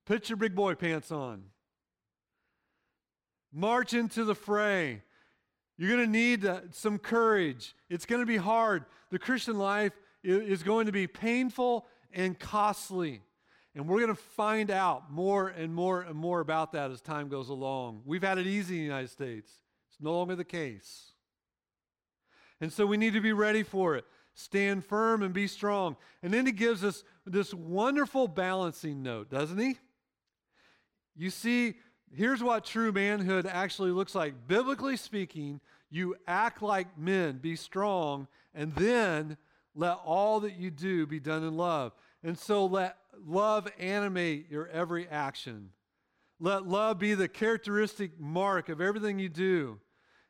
Put 0.06 0.30
your 0.30 0.38
big 0.38 0.56
boy 0.56 0.76
pants 0.76 1.12
on. 1.12 1.44
March 3.52 3.94
into 3.94 4.24
the 4.24 4.36
fray. 4.36 5.02
You're 5.78 5.90
going 5.90 6.06
to 6.06 6.12
need 6.12 6.46
uh, 6.46 6.62
some 6.72 6.98
courage. 6.98 7.76
It's 7.90 8.06
going 8.06 8.22
to 8.22 8.26
be 8.26 8.38
hard. 8.38 8.86
The 9.12 9.20
Christian 9.20 9.58
life 9.58 9.94
is 10.24 10.64
going 10.64 10.88
to 10.88 10.92
be 10.92 11.08
painful 11.08 11.86
and 12.12 12.38
costly. 12.38 13.22
And 13.76 13.88
we're 13.88 14.00
going 14.00 14.16
to 14.16 14.22
find 14.22 14.72
out 14.72 15.12
more 15.12 15.50
and 15.50 15.74
more 15.74 16.02
and 16.02 16.16
more 16.16 16.40
about 16.40 16.72
that 16.72 16.90
as 16.90 17.00
time 17.00 17.30
goes 17.30 17.50
along. 17.50 18.02
We've 18.06 18.24
had 18.24 18.38
it 18.38 18.48
easy 18.48 18.76
in 18.76 18.82
the 18.82 18.86
United 18.86 19.10
States, 19.10 19.52
it's 19.90 20.02
no 20.02 20.14
longer 20.14 20.36
the 20.36 20.44
case. 20.44 21.12
And 22.60 22.72
so 22.72 22.86
we 22.86 22.98
need 22.98 23.14
to 23.14 23.22
be 23.22 23.34
ready 23.34 23.64
for 23.64 23.96
it. 23.96 24.06
Stand 24.34 24.86
firm 24.86 25.24
and 25.24 25.34
be 25.34 25.48
strong. 25.48 25.96
And 26.22 26.34
then 26.34 26.46
he 26.46 26.52
gives 26.52 26.84
us 26.84 27.04
this 27.26 27.54
wonderful 27.54 28.28
balancing 28.28 29.02
note, 29.02 29.30
doesn't 29.30 29.58
he? 29.58 29.78
You 31.16 31.30
see, 31.30 31.76
here's 32.14 32.44
what 32.44 32.66
true 32.66 32.92
manhood 32.92 33.48
actually 33.48 33.92
looks 33.92 34.14
like. 34.14 34.48
Biblically 34.48 34.98
speaking, 34.98 35.60
you 35.90 36.16
act 36.28 36.62
like 36.62 36.98
men, 36.98 37.38
be 37.38 37.56
strong, 37.56 38.28
and 38.54 38.74
then 38.76 39.38
let 39.74 40.00
all 40.06 40.40
that 40.42 40.58
you 40.58 40.70
do 40.70 41.08
be 41.08 41.20
done 41.20 41.44
in 41.44 41.58
love. 41.58 41.94
And 42.24 42.38
so 42.38 42.66
let 42.66 42.98
love 43.26 43.68
animate 43.80 44.50
your 44.52 44.68
every 44.68 45.08
action. 45.08 45.70
Let 46.40 46.68
love 46.68 47.00
be 47.00 47.14
the 47.14 47.28
characteristic 47.28 48.20
mark 48.20 48.70
of 48.70 48.82
everything 48.82 49.18
you 49.18 49.30
do 49.30 49.80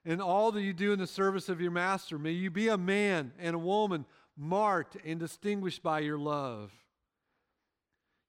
and 0.08 0.22
all 0.22 0.54
that 0.54 0.62
you 0.62 0.72
do 0.72 0.94
in 0.94 1.00
the 1.00 1.06
service 1.06 1.50
of 1.50 1.60
your 1.60 1.70
master. 1.70 2.18
May 2.18 2.32
you 2.32 2.50
be 2.50 2.70
a 2.70 2.78
man 2.78 3.34
and 3.38 3.54
a 3.54 3.60
woman 3.60 4.06
marked 4.38 4.96
and 5.06 5.20
distinguished 5.20 5.84
by 5.84 6.00
your 6.00 6.18
love. 6.18 6.72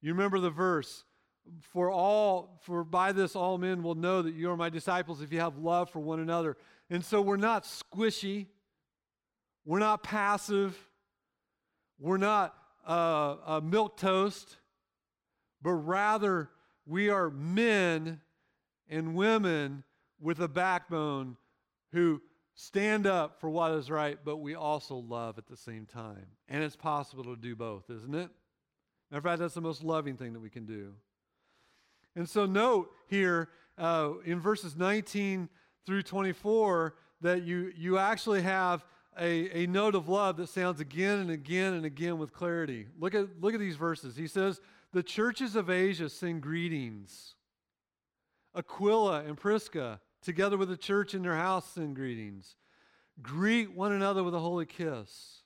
You 0.03 0.13
remember 0.13 0.41
the 0.41 0.51
verse 0.51 1.05
for 1.61 1.89
all 1.91 2.61
for 2.63 2.83
by 2.83 3.13
this 3.13 3.37
all 3.37 3.59
men 3.59 3.83
will 3.85 3.95
know 3.95 4.23
that 4.23 4.35
you 4.35 4.51
are 4.51 4.57
my 4.57 4.69
disciples 4.69 5.23
if 5.23 5.33
you 5.33 5.39
have 5.39 5.57
love 5.57 5.89
for 5.89 6.01
one 6.01 6.19
another. 6.19 6.57
And 6.91 7.05
so 7.05 7.23
we're 7.23 7.37
not 7.37 7.65
squishy. 7.65 8.47
We're 9.65 9.79
not 9.79 10.03
passive. 10.03 10.77
We're 12.01 12.17
not 12.17 12.57
uh, 12.89 13.37
a 13.47 13.61
milk 13.61 13.97
toast, 13.97 14.57
but 15.63 15.73
rather 15.73 16.51
we 16.87 17.09
are 17.09 17.31
men 17.31 18.21
and 18.89 19.15
women 19.15 19.85
with 20.21 20.41
a 20.41 20.49
backbone 20.49 21.37
who 21.93 22.21
stand 22.55 23.07
up 23.07 23.41
for 23.41 23.49
what 23.49 23.73
is 23.73 23.91
right, 23.91 24.19
but 24.25 24.39
we 24.39 24.55
also 24.55 24.97
love 24.97 25.39
at 25.39 25.47
the 25.47 25.57
same 25.57 25.87
time. 25.87 26.27
And 26.49 26.63
it's 26.63 26.77
possible 26.77 27.25
to 27.25 27.37
do 27.37 27.55
both, 27.55 27.89
isn't 27.89 28.15
it? 28.15 28.31
Matter 29.11 29.19
of 29.19 29.25
fact, 29.25 29.39
that's 29.41 29.55
the 29.55 29.61
most 29.61 29.83
loving 29.83 30.17
thing 30.17 30.33
that 30.33 30.41
we 30.41 30.51
can 30.51 30.67
do. 30.67 30.93
And 32.17 32.29
so, 32.29 32.47
note 32.47 32.91
here 33.07 33.49
uh, 33.79 34.11
in 34.25 34.41
verses 34.41 34.77
19 34.77 35.49
through 35.87 36.03
24 36.03 36.95
that 37.21 37.43
you, 37.43 37.73
you 37.77 37.97
actually 37.97 38.43
have 38.43 38.85
a, 39.19 39.63
a 39.63 39.67
note 39.67 39.95
of 39.95 40.09
love 40.09 40.37
that 40.37 40.49
sounds 40.49 40.81
again 40.81 41.19
and 41.21 41.31
again 41.31 41.75
and 41.75 41.85
again 41.85 42.19
with 42.19 42.33
clarity. 42.33 42.87
Look 42.99 43.15
at, 43.15 43.41
look 43.41 43.55
at 43.55 43.61
these 43.61 43.77
verses. 43.77 44.17
He 44.17 44.27
says, 44.27 44.61
The 44.93 45.03
churches 45.03 45.57
of 45.57 45.71
Asia 45.71 46.09
send 46.09 46.43
greetings. 46.43 47.35
Aquila 48.55 49.25
and 49.25 49.37
Prisca, 49.37 50.01
together 50.23 50.57
with 50.57 50.69
the 50.69 50.77
church 50.77 51.15
in 51.15 51.23
their 51.23 51.37
house, 51.37 51.73
send 51.75 51.97
greetings. 51.97 52.57
Greet 53.21 53.75
one 53.75 53.93
another 53.93 54.23
with 54.23 54.35
a 54.35 54.41
holy 54.41 54.67
kiss. 54.67 55.43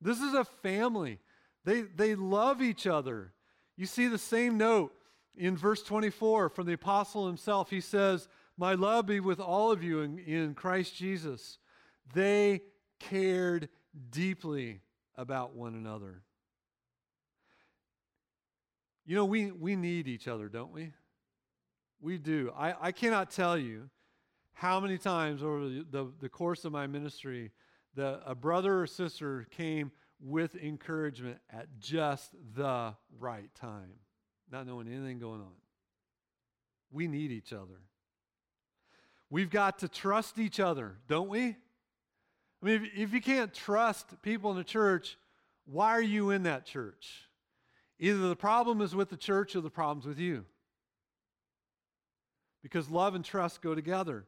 This 0.00 0.20
is 0.20 0.34
a 0.34 0.44
family. 0.44 1.18
They, 1.64 1.82
they 1.82 2.14
love 2.14 2.62
each 2.62 2.86
other. 2.86 3.32
You 3.76 3.86
see 3.86 4.06
the 4.06 4.18
same 4.18 4.56
note 4.56 4.94
in 5.36 5.56
verse 5.56 5.82
24 5.82 6.48
from 6.50 6.66
the 6.66 6.72
apostle 6.72 7.26
himself. 7.26 7.70
He 7.70 7.80
says, 7.80 8.28
My 8.56 8.74
love 8.74 9.06
be 9.06 9.20
with 9.20 9.40
all 9.40 9.72
of 9.72 9.82
you 9.82 10.00
in, 10.00 10.18
in 10.18 10.54
Christ 10.54 10.96
Jesus. 10.96 11.58
They 12.14 12.62
cared 13.00 13.68
deeply 14.10 14.80
about 15.16 15.54
one 15.54 15.74
another. 15.74 16.22
You 19.04 19.14
know, 19.14 19.24
we, 19.24 19.50
we 19.50 19.76
need 19.76 20.08
each 20.08 20.26
other, 20.26 20.48
don't 20.48 20.72
we? 20.72 20.92
We 22.00 22.18
do. 22.18 22.52
I, 22.56 22.74
I 22.80 22.92
cannot 22.92 23.30
tell 23.30 23.56
you 23.56 23.88
how 24.52 24.80
many 24.80 24.98
times 24.98 25.42
over 25.42 25.68
the, 25.68 25.86
the, 25.90 26.12
the 26.20 26.28
course 26.28 26.64
of 26.64 26.72
my 26.72 26.86
ministry 26.86 27.52
that 27.94 28.22
a 28.26 28.34
brother 28.34 28.80
or 28.80 28.86
sister 28.86 29.46
came 29.50 29.90
with 30.20 30.54
encouragement 30.56 31.38
at 31.50 31.66
just 31.78 32.32
the 32.54 32.94
right 33.18 33.54
time, 33.54 33.92
not 34.50 34.66
knowing 34.66 34.88
anything 34.88 35.18
going 35.18 35.40
on. 35.40 35.52
We 36.90 37.06
need 37.08 37.32
each 37.32 37.52
other. 37.52 37.80
We've 39.28 39.50
got 39.50 39.80
to 39.80 39.88
trust 39.88 40.38
each 40.38 40.60
other, 40.60 40.96
don't 41.08 41.28
we? 41.28 41.56
I 42.62 42.66
mean, 42.66 42.84
if, 42.84 42.90
if 42.96 43.12
you 43.12 43.20
can't 43.20 43.52
trust 43.52 44.22
people 44.22 44.50
in 44.52 44.56
the 44.56 44.64
church, 44.64 45.18
why 45.66 45.90
are 45.90 46.02
you 46.02 46.30
in 46.30 46.44
that 46.44 46.64
church? 46.64 47.28
Either 47.98 48.28
the 48.28 48.36
problem 48.36 48.80
is 48.80 48.94
with 48.94 49.10
the 49.10 49.16
church 49.16 49.56
or 49.56 49.60
the 49.60 49.70
problem's 49.70 50.06
with 50.06 50.18
you. 50.18 50.44
Because 52.66 52.90
love 52.90 53.14
and 53.14 53.24
trust 53.24 53.62
go 53.62 53.76
together. 53.76 54.24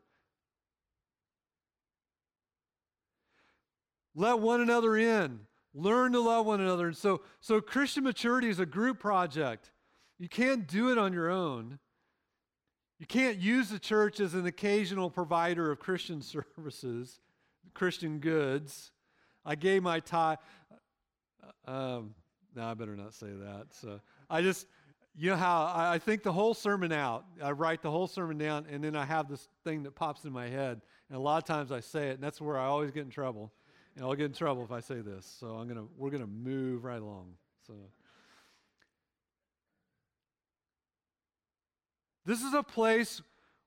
Let 4.14 4.38
one 4.38 4.61
another 4.61 4.96
in. 4.96 5.40
Learn 5.74 6.12
to 6.12 6.20
love 6.20 6.46
one 6.46 6.61
another. 6.61 6.87
And 6.87 6.96
so, 6.96 7.22
so 7.40 7.61
Christian 7.61 8.05
maturity 8.05 8.48
is 8.48 8.61
a 8.61 8.66
group 8.66 9.01
project. 9.01 9.72
You 10.20 10.29
can't 10.29 10.68
do 10.68 10.92
it 10.92 10.98
on 10.98 11.12
your 11.12 11.29
own. 11.29 11.81
You 13.01 13.07
can't 13.07 13.38
use 13.38 13.70
the 13.70 13.81
church 13.81 14.20
as 14.20 14.35
an 14.35 14.46
occasional 14.46 15.11
provider 15.11 15.72
of 15.72 15.81
Christian 15.81 16.22
services. 16.57 17.18
Christian 17.74 18.20
goods. 18.20 18.92
I 19.44 19.57
gave 19.57 19.83
my 19.83 19.98
tithe. 19.98 20.38
Uh, 21.66 21.70
um, 21.72 22.14
no, 22.55 22.66
I 22.66 22.74
better 22.74 22.94
not 22.94 23.14
say 23.14 23.31
that. 23.31 23.66
So 23.72 23.98
I 24.31 24.42
just, 24.42 24.68
you 25.20 25.31
know 25.31 25.37
how 25.37 25.72
I, 25.74 25.98
think 25.98 26.22
the 26.22 26.33
whole 26.33 26.54
sermon 26.54 26.92
out. 26.92 27.24
I 27.42 27.50
write 27.50 27.83
the 27.83 27.90
whole 27.90 28.07
sermon 28.07 28.38
down, 28.38 28.66
and 28.70 28.85
then 28.85 28.94
I 28.94 29.04
have 29.04 29.28
this 29.28 29.48
thing 29.64 29.83
that 29.83 29.96
pops 29.96 30.24
in 30.24 30.33
my 30.33 30.48
head. 30.48 30.81
And 31.09 31.18
a 31.18 31.20
lot 31.20 31.38
of 31.38 31.44
times 31.44 31.72
I 31.72 31.81
say 31.81 32.11
it, 32.11 32.14
and 32.14 32.22
that's 32.22 32.40
where 32.40 32.57
I 32.57 32.66
always 32.66 32.92
get 32.92 33.02
in 33.02 33.11
trouble. 33.11 33.52
And 33.96 34.04
I'll 34.04 34.14
get 34.14 34.26
in 34.26 34.33
trouble 34.33 34.62
if 34.62 34.70
I 34.70 34.78
say 34.78 35.00
this. 35.00 35.26
So 35.40 35.57
I'm 35.57 35.66
gonna, 35.66 35.87
we're 35.96 36.11
gonna 36.11 36.28
move 36.28 36.85
right 36.85 37.02
along. 37.02 37.33
So. 37.66 37.74
This 42.24 42.42
is 42.42 42.54
a 42.54 42.62
place 42.62 43.20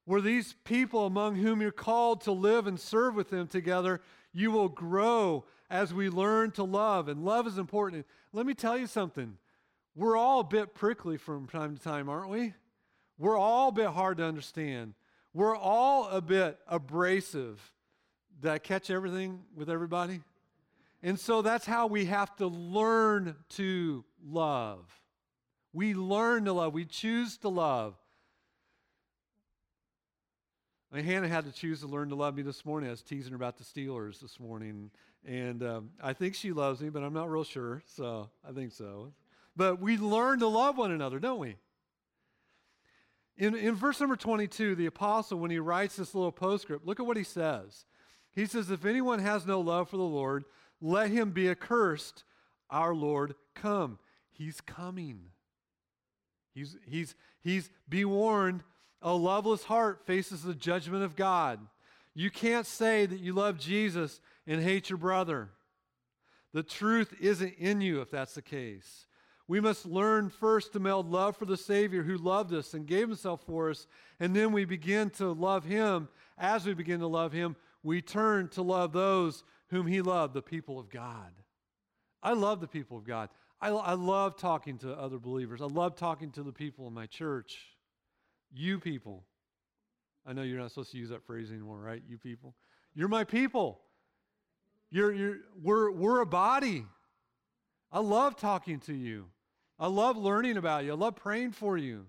where 0.06 0.22
these 0.22 0.56
people 0.64 1.06
among 1.06 1.36
whom 1.36 1.62
you're 1.62 1.72
called 1.72 2.22
to 2.22 2.32
live 2.32 2.66
and 2.66 2.80
serve 2.80 3.14
with 3.14 3.30
them 3.30 3.48
together, 3.48 4.00
you 4.32 4.52
will 4.52 4.70
grow 4.70 5.44
as 5.70 5.94
we 5.94 6.10
learn 6.10 6.52
to 6.52 6.64
love. 6.64 7.10
And 7.10 7.26
love 7.26 7.46
is 7.46 7.58
important. 7.58 8.06
Let 8.32 8.46
me 8.46 8.54
tell 8.54 8.78
you 8.78 8.88
something. 8.88 9.38
We're 9.96 10.16
all 10.18 10.40
a 10.40 10.46
bit 10.46 10.74
prickly 10.74 11.18
from 11.18 11.48
time 11.48 11.76
to 11.76 11.82
time, 11.82 12.10
aren't 12.10 12.30
we? 12.30 12.54
We're 13.18 13.38
all 13.38 13.70
a 13.70 13.74
bit 13.74 13.88
hard 13.88 14.18
to 14.18 14.26
understand. 14.26 14.94
We're 15.34 15.56
all 15.56 16.08
a 16.10 16.22
bit 16.22 16.58
abrasive. 16.68 17.60
Did 18.40 18.52
I 18.52 18.58
catch 18.58 18.90
everything 18.90 19.42
with 19.56 19.70
everybody? 19.70 20.22
And 21.04 21.20
so 21.20 21.42
that's 21.42 21.66
how 21.66 21.88
we 21.88 22.06
have 22.06 22.36
to 22.38 22.48
learn 22.48 23.36
to 23.50 24.04
love. 24.24 24.86
We 25.74 25.94
learn 25.94 26.46
to 26.46 26.54
love. 26.54 26.74
We 26.74 26.86
choose 26.86 27.38
to 27.40 27.50
love. 27.50 27.96
I 30.92 30.98
mean, 30.98 31.06
Hannah 31.06 31.28
had 31.28 31.46
to 31.46 31.52
choose 31.52 31.80
to 31.82 31.88
learn 31.88 32.10
to 32.10 32.16
love 32.16 32.36
me 32.36 32.44
this 32.44 32.66
morning. 32.66 32.90
I 32.90 32.92
was 32.92 33.02
teasing 33.02 33.32
her 33.32 33.36
about 33.38 33.58
the 33.58 33.64
Steelers 33.64 34.20
this 34.20 34.40
morning. 34.40 34.92
And 35.26 35.64
um, 35.64 35.90
I 36.02 36.14
think 36.14 36.36
she 36.36 36.52
loves 36.52 36.82
me, 36.82 36.90
but 36.90 37.04
I'm 37.04 37.14
not 37.14 37.30
real 37.30 37.44
sure. 37.44 37.82
So 37.86 38.30
I 38.48 38.52
think 38.52 38.74
so. 38.74 39.14
But 39.56 39.80
we 39.80 39.98
learn 39.98 40.40
to 40.40 40.48
love 40.48 40.78
one 40.78 40.92
another, 40.92 41.20
don't 41.20 41.40
we? 41.40 41.58
In, 43.38 43.56
in 43.56 43.76
verse 43.76 44.00
number 44.00 44.16
22, 44.16 44.76
the 44.76 44.86
apostle, 44.86 45.40
when 45.40 45.52
he 45.52 45.60
writes 45.60 45.96
this 45.96 46.14
little 46.14 46.32
postscript, 46.32 46.86
look 46.86 47.00
at 47.00 47.06
what 47.06 47.18
he 47.18 47.24
says. 47.24 47.86
He 48.34 48.46
says, 48.46 48.70
If 48.70 48.86
anyone 48.86 49.20
has 49.20 49.46
no 49.46 49.60
love 49.60 49.90
for 49.90 49.98
the 49.98 50.04
Lord, 50.04 50.46
let 50.80 51.10
him 51.10 51.32
be 51.32 51.50
accursed. 51.50 52.24
Our 52.70 52.96
Lord 52.96 53.36
come. 53.54 54.00
He's 54.32 54.62
coming. 54.62 55.22
He's, 56.54 56.78
he's, 56.88 57.16
he's, 57.42 57.70
be 57.88 58.06
warned, 58.06 58.64
a 59.02 59.14
loveless 59.14 59.64
heart 59.64 60.06
faces 60.06 60.44
the 60.44 60.54
judgment 60.54 61.04
of 61.04 61.16
God. 61.16 61.60
You 62.14 62.30
can't 62.30 62.66
say 62.66 63.06
that 63.06 63.20
you 63.20 63.34
love 63.34 63.58
Jesus 63.58 64.20
and 64.46 64.62
hate 64.62 64.90
your 64.90 64.98
brother. 64.98 65.50
The 66.54 66.64
truth 66.64 67.14
isn't 67.20 67.56
in 67.58 67.82
you 67.82 68.02
if 68.02 68.12
that's 68.12 68.36
the 68.36 68.42
case. 68.42 69.06
We 69.52 69.60
must 69.60 69.86
learn 69.86 70.30
first 70.30 70.72
to 70.74 70.80
meld 70.80 71.12
love 71.12 71.36
for 71.36 71.46
the 71.46 71.58
Savior 71.58 72.04
who 72.04 72.16
loved 72.16 72.54
us 72.54 72.74
and 72.74 72.88
gave 72.88 73.10
himself 73.10 73.42
for 73.46 73.70
us, 73.70 73.86
and 74.20 74.34
then 74.34 74.54
we 74.54 74.64
begin 74.64 75.10
to 75.12 75.34
love 75.34 75.66
him 75.66 76.08
as 76.42 76.66
we 76.66 76.74
begin 76.74 77.00
to 77.00 77.08
love 77.08 77.32
Him, 77.32 77.56
we 77.84 78.02
turn 78.02 78.50
to 78.50 78.64
love 78.64 78.92
those 78.92 79.44
whom 79.70 79.86
He 79.86 80.02
loved, 80.02 80.34
the 80.34 80.42
people 80.42 80.80
of 80.80 80.90
God. 80.90 81.32
I 82.22 82.34
love 82.34 82.60
the 82.60 82.68
people 82.68 82.98
of 82.98 83.06
God. 83.06 83.30
I, 83.62 83.70
I 83.70 83.94
love 83.94 84.38
talking 84.38 84.80
to 84.80 84.92
other 84.92 85.20
believers. 85.20 85.62
I 85.62 85.68
love 85.68 85.96
talking 85.96 86.32
to 86.32 86.44
the 86.44 86.52
people 86.52 86.88
in 86.88 86.94
my 86.94 87.06
church. 87.06 87.60
You 88.52 88.80
people. 88.80 89.24
I 90.26 90.34
know 90.34 90.42
you're 90.42 90.60
not 90.60 90.72
supposed 90.72 90.92
to 90.92 90.98
use 90.98 91.10
that 91.10 91.26
phrase 91.26 91.52
anymore, 91.52 91.80
right? 91.80 92.02
You 92.08 92.18
people. 92.18 92.56
You're 92.96 93.08
my 93.08 93.24
people. 93.24 93.82
You're, 94.90 95.14
you're, 95.14 95.38
we're, 95.62 95.92
we're 95.92 96.22
a 96.22 96.26
body. 96.26 96.86
I 97.92 98.00
love 98.00 98.36
talking 98.36 98.80
to 98.82 98.94
you. 98.94 99.28
I 99.82 99.88
love 99.88 100.16
learning 100.16 100.58
about 100.58 100.86
you. 100.86 100.92
I 100.92 100.96
love 100.96 101.16
praying 101.16 101.54
for 101.54 101.76
you. 101.76 102.06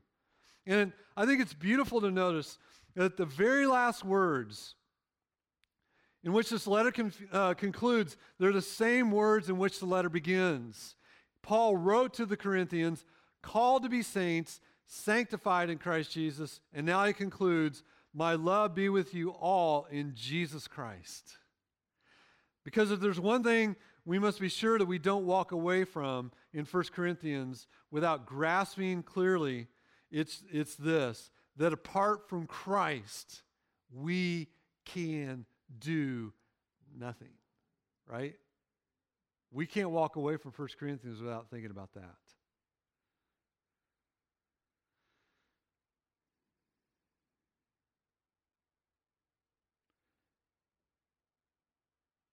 And 0.66 0.92
I 1.16 1.24
think 1.24 1.40
it's 1.40 1.54
beautiful 1.54 2.02
to 2.02 2.10
notice 2.10 2.58
that 2.94 3.16
the 3.16 3.24
very 3.24 3.66
last 3.66 4.04
words 4.04 4.74
in 6.22 6.34
which 6.34 6.50
this 6.50 6.66
letter 6.66 6.92
uh, 7.32 7.54
concludes, 7.54 8.18
they're 8.38 8.52
the 8.52 8.60
same 8.60 9.10
words 9.10 9.48
in 9.48 9.56
which 9.56 9.80
the 9.80 9.86
letter 9.86 10.10
begins. 10.10 10.96
Paul 11.42 11.76
wrote 11.78 12.12
to 12.14 12.26
the 12.26 12.36
Corinthians, 12.36 13.06
called 13.42 13.82
to 13.84 13.88
be 13.88 14.02
saints, 14.02 14.60
sanctified 14.86 15.70
in 15.70 15.78
Christ 15.78 16.12
Jesus, 16.12 16.60
and 16.74 16.84
now 16.84 17.06
he 17.06 17.14
concludes, 17.14 17.82
My 18.12 18.34
love 18.34 18.74
be 18.74 18.90
with 18.90 19.14
you 19.14 19.30
all 19.30 19.86
in 19.90 20.12
Jesus 20.14 20.68
Christ. 20.68 21.38
Because 22.64 22.90
if 22.90 23.00
there's 23.00 23.18
one 23.18 23.42
thing 23.42 23.76
we 24.04 24.18
must 24.18 24.40
be 24.40 24.48
sure 24.48 24.78
that 24.78 24.86
we 24.86 24.98
don't 24.98 25.26
walk 25.26 25.52
away 25.52 25.84
from 25.84 26.32
in 26.52 26.64
1 26.64 26.84
Corinthians 26.94 27.66
without 27.90 28.26
grasping 28.26 29.02
clearly, 29.02 29.68
it's, 30.10 30.42
it's 30.50 30.74
this 30.74 31.30
that 31.56 31.72
apart 31.72 32.28
from 32.28 32.46
Christ, 32.46 33.42
we 33.92 34.48
can 34.84 35.44
do 35.78 36.32
nothing, 36.98 37.32
right? 38.06 38.34
We 39.52 39.66
can't 39.66 39.90
walk 39.90 40.16
away 40.16 40.36
from 40.36 40.52
1 40.52 40.68
Corinthians 40.78 41.20
without 41.20 41.50
thinking 41.50 41.70
about 41.70 41.92
that. 41.94 42.16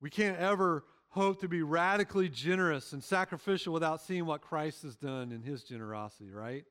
We 0.01 0.09
can't 0.09 0.37
ever 0.37 0.85
hope 1.09 1.39
to 1.41 1.47
be 1.47 1.61
radically 1.61 2.29
generous 2.29 2.93
and 2.93 3.03
sacrificial 3.03 3.73
without 3.73 4.01
seeing 4.01 4.25
what 4.25 4.41
Christ 4.41 4.83
has 4.83 4.95
done 4.95 5.31
in 5.31 5.41
his 5.41 5.63
generosity, 5.63 6.31
right? 6.31 6.65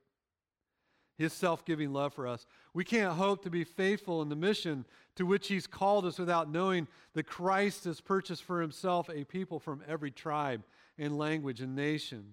his 1.18 1.32
self 1.32 1.64
giving 1.64 1.92
love 1.92 2.14
for 2.14 2.26
us. 2.26 2.46
We 2.72 2.84
can't 2.84 3.14
hope 3.14 3.42
to 3.42 3.50
be 3.50 3.64
faithful 3.64 4.22
in 4.22 4.28
the 4.28 4.36
mission 4.36 4.86
to 5.16 5.26
which 5.26 5.48
he's 5.48 5.66
called 5.66 6.06
us 6.06 6.18
without 6.18 6.50
knowing 6.50 6.86
that 7.14 7.26
Christ 7.26 7.84
has 7.84 8.00
purchased 8.00 8.44
for 8.44 8.62
himself 8.62 9.10
a 9.10 9.24
people 9.24 9.58
from 9.58 9.82
every 9.86 10.12
tribe 10.12 10.62
and 10.96 11.18
language 11.18 11.60
and 11.60 11.74
nation. 11.74 12.24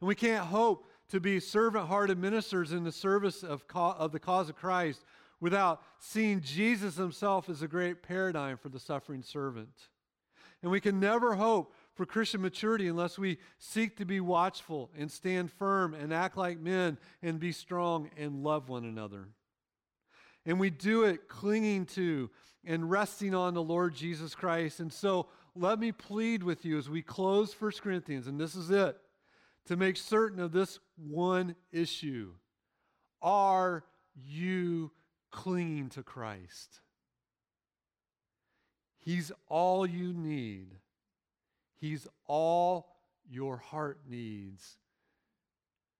And 0.00 0.06
we 0.06 0.14
can't 0.14 0.46
hope 0.46 0.86
to 1.08 1.18
be 1.18 1.40
servant 1.40 1.88
hearted 1.88 2.18
ministers 2.18 2.72
in 2.72 2.84
the 2.84 2.92
service 2.92 3.42
of, 3.42 3.66
co- 3.66 3.96
of 3.98 4.12
the 4.12 4.20
cause 4.20 4.48
of 4.48 4.56
Christ 4.56 5.04
without 5.40 5.82
seeing 5.98 6.40
Jesus 6.40 6.96
himself 6.96 7.48
as 7.48 7.62
a 7.62 7.68
great 7.68 8.02
paradigm 8.02 8.56
for 8.56 8.68
the 8.68 8.78
suffering 8.78 9.22
servant. 9.22 9.88
And 10.62 10.70
we 10.70 10.80
can 10.80 10.98
never 10.98 11.34
hope 11.34 11.72
for 11.94 12.04
Christian 12.04 12.40
maturity 12.40 12.88
unless 12.88 13.18
we 13.18 13.38
seek 13.58 13.96
to 13.96 14.04
be 14.04 14.20
watchful 14.20 14.90
and 14.96 15.10
stand 15.10 15.52
firm 15.52 15.94
and 15.94 16.12
act 16.12 16.36
like 16.36 16.58
men 16.58 16.98
and 17.22 17.38
be 17.38 17.52
strong 17.52 18.10
and 18.16 18.42
love 18.42 18.68
one 18.68 18.84
another. 18.84 19.28
And 20.44 20.58
we 20.58 20.70
do 20.70 21.04
it 21.04 21.28
clinging 21.28 21.86
to 21.86 22.30
and 22.64 22.90
resting 22.90 23.34
on 23.34 23.54
the 23.54 23.62
Lord 23.62 23.94
Jesus 23.94 24.34
Christ. 24.34 24.80
And 24.80 24.92
so 24.92 25.28
let 25.54 25.78
me 25.78 25.92
plead 25.92 26.42
with 26.42 26.64
you 26.64 26.78
as 26.78 26.88
we 26.88 27.02
close 27.02 27.54
1 27.58 27.72
Corinthians, 27.82 28.26
and 28.26 28.40
this 28.40 28.54
is 28.54 28.70
it, 28.70 28.96
to 29.66 29.76
make 29.76 29.96
certain 29.96 30.40
of 30.40 30.52
this 30.52 30.78
one 30.96 31.54
issue. 31.72 32.32
Are 33.20 33.84
you 34.14 34.92
clinging 35.30 35.88
to 35.90 36.02
Christ? 36.02 36.80
He's 39.08 39.32
all 39.48 39.86
you 39.86 40.12
need 40.12 40.76
He's 41.80 42.06
all 42.26 42.96
your 43.30 43.56
heart 43.56 44.00
needs. 44.08 44.76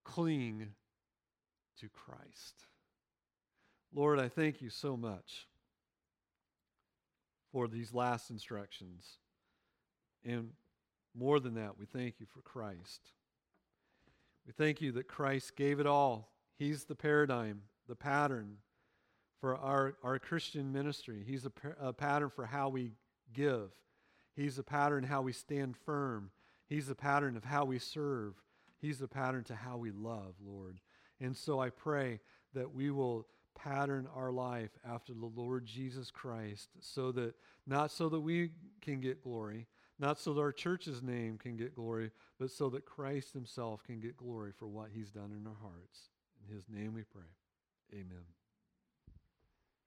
Cling 0.04 0.68
to 1.80 1.88
Christ. 1.88 2.66
Lord, 3.94 4.18
I 4.18 4.28
thank 4.28 4.61
you 4.61 4.70
so 4.70 4.96
much 4.96 5.46
for 7.52 7.68
these 7.68 7.94
last 7.94 8.30
instructions. 8.30 9.18
And 10.24 10.50
more 11.14 11.40
than 11.40 11.54
that, 11.54 11.78
we 11.78 11.86
thank 11.86 12.16
you 12.18 12.26
for 12.26 12.40
Christ. 12.40 13.00
We 14.46 14.52
thank 14.52 14.80
you 14.80 14.92
that 14.92 15.09
Christ 15.09 15.56
gave 15.56 15.78
it 15.78 15.86
all. 15.86 16.32
He's 16.59 16.84
the 16.84 16.94
paradigm, 16.94 17.62
the 17.86 17.94
pattern 17.94 18.56
for 19.41 19.57
our, 19.57 19.95
our 20.03 20.18
Christian 20.18 20.72
ministry. 20.72 21.22
He's 21.26 21.47
a, 21.47 21.53
a 21.80 21.93
pattern 21.93 22.30
for 22.30 22.47
how 22.47 22.68
we 22.68 22.93
give. 23.32 23.70
He's 24.34 24.59
a 24.59 24.62
pattern 24.62 25.05
how 25.05 25.22
we 25.22 25.32
stand 25.32 25.76
firm. 25.76 26.30
He's 26.66 26.89
a 26.89 26.95
pattern 26.95 27.36
of 27.36 27.45
how 27.45 27.64
we 27.64 27.78
serve. 27.78 28.34
He's 28.80 29.01
a 29.01 29.09
pattern 29.09 29.45
to 29.45 29.55
how 29.55 29.76
we 29.76 29.91
love, 29.91 30.34
Lord. 30.45 30.80
And 31.20 31.36
so 31.36 31.61
I 31.61 31.70
pray 31.70 32.20
that 32.55 32.72
we 32.72 32.91
will 32.91 33.26
pattern 33.55 34.09
our 34.14 34.30
life 34.30 34.70
after 34.89 35.12
the 35.12 35.30
Lord 35.34 35.66
Jesus 35.66 36.11
Christ 36.11 36.68
so 36.80 37.11
that 37.12 37.34
not 37.66 37.91
so 37.91 38.09
that 38.09 38.20
we 38.20 38.51
can 38.80 39.01
get 39.01 39.22
glory, 39.22 39.66
not 39.99 40.18
so 40.18 40.32
that 40.34 40.41
our 40.41 40.53
church's 40.53 41.03
name 41.03 41.39
can 41.39 41.57
get 41.57 41.74
glory, 41.74 42.12
but 42.39 42.51
so 42.51 42.70
that 42.70 42.84
Christ 42.84 43.32
himself 43.32 43.82
can 43.82 43.99
get 43.99 44.16
glory 44.16 44.53
for 44.57 44.68
what 44.68 44.91
he's 44.95 45.11
done 45.11 45.34
in 45.36 45.47
our 45.47 45.57
hearts. 45.61 46.11
In 46.49 46.55
his 46.55 46.64
name 46.68 46.95
we 46.95 47.03
pray. 47.03 47.22
Amen. 47.93 48.38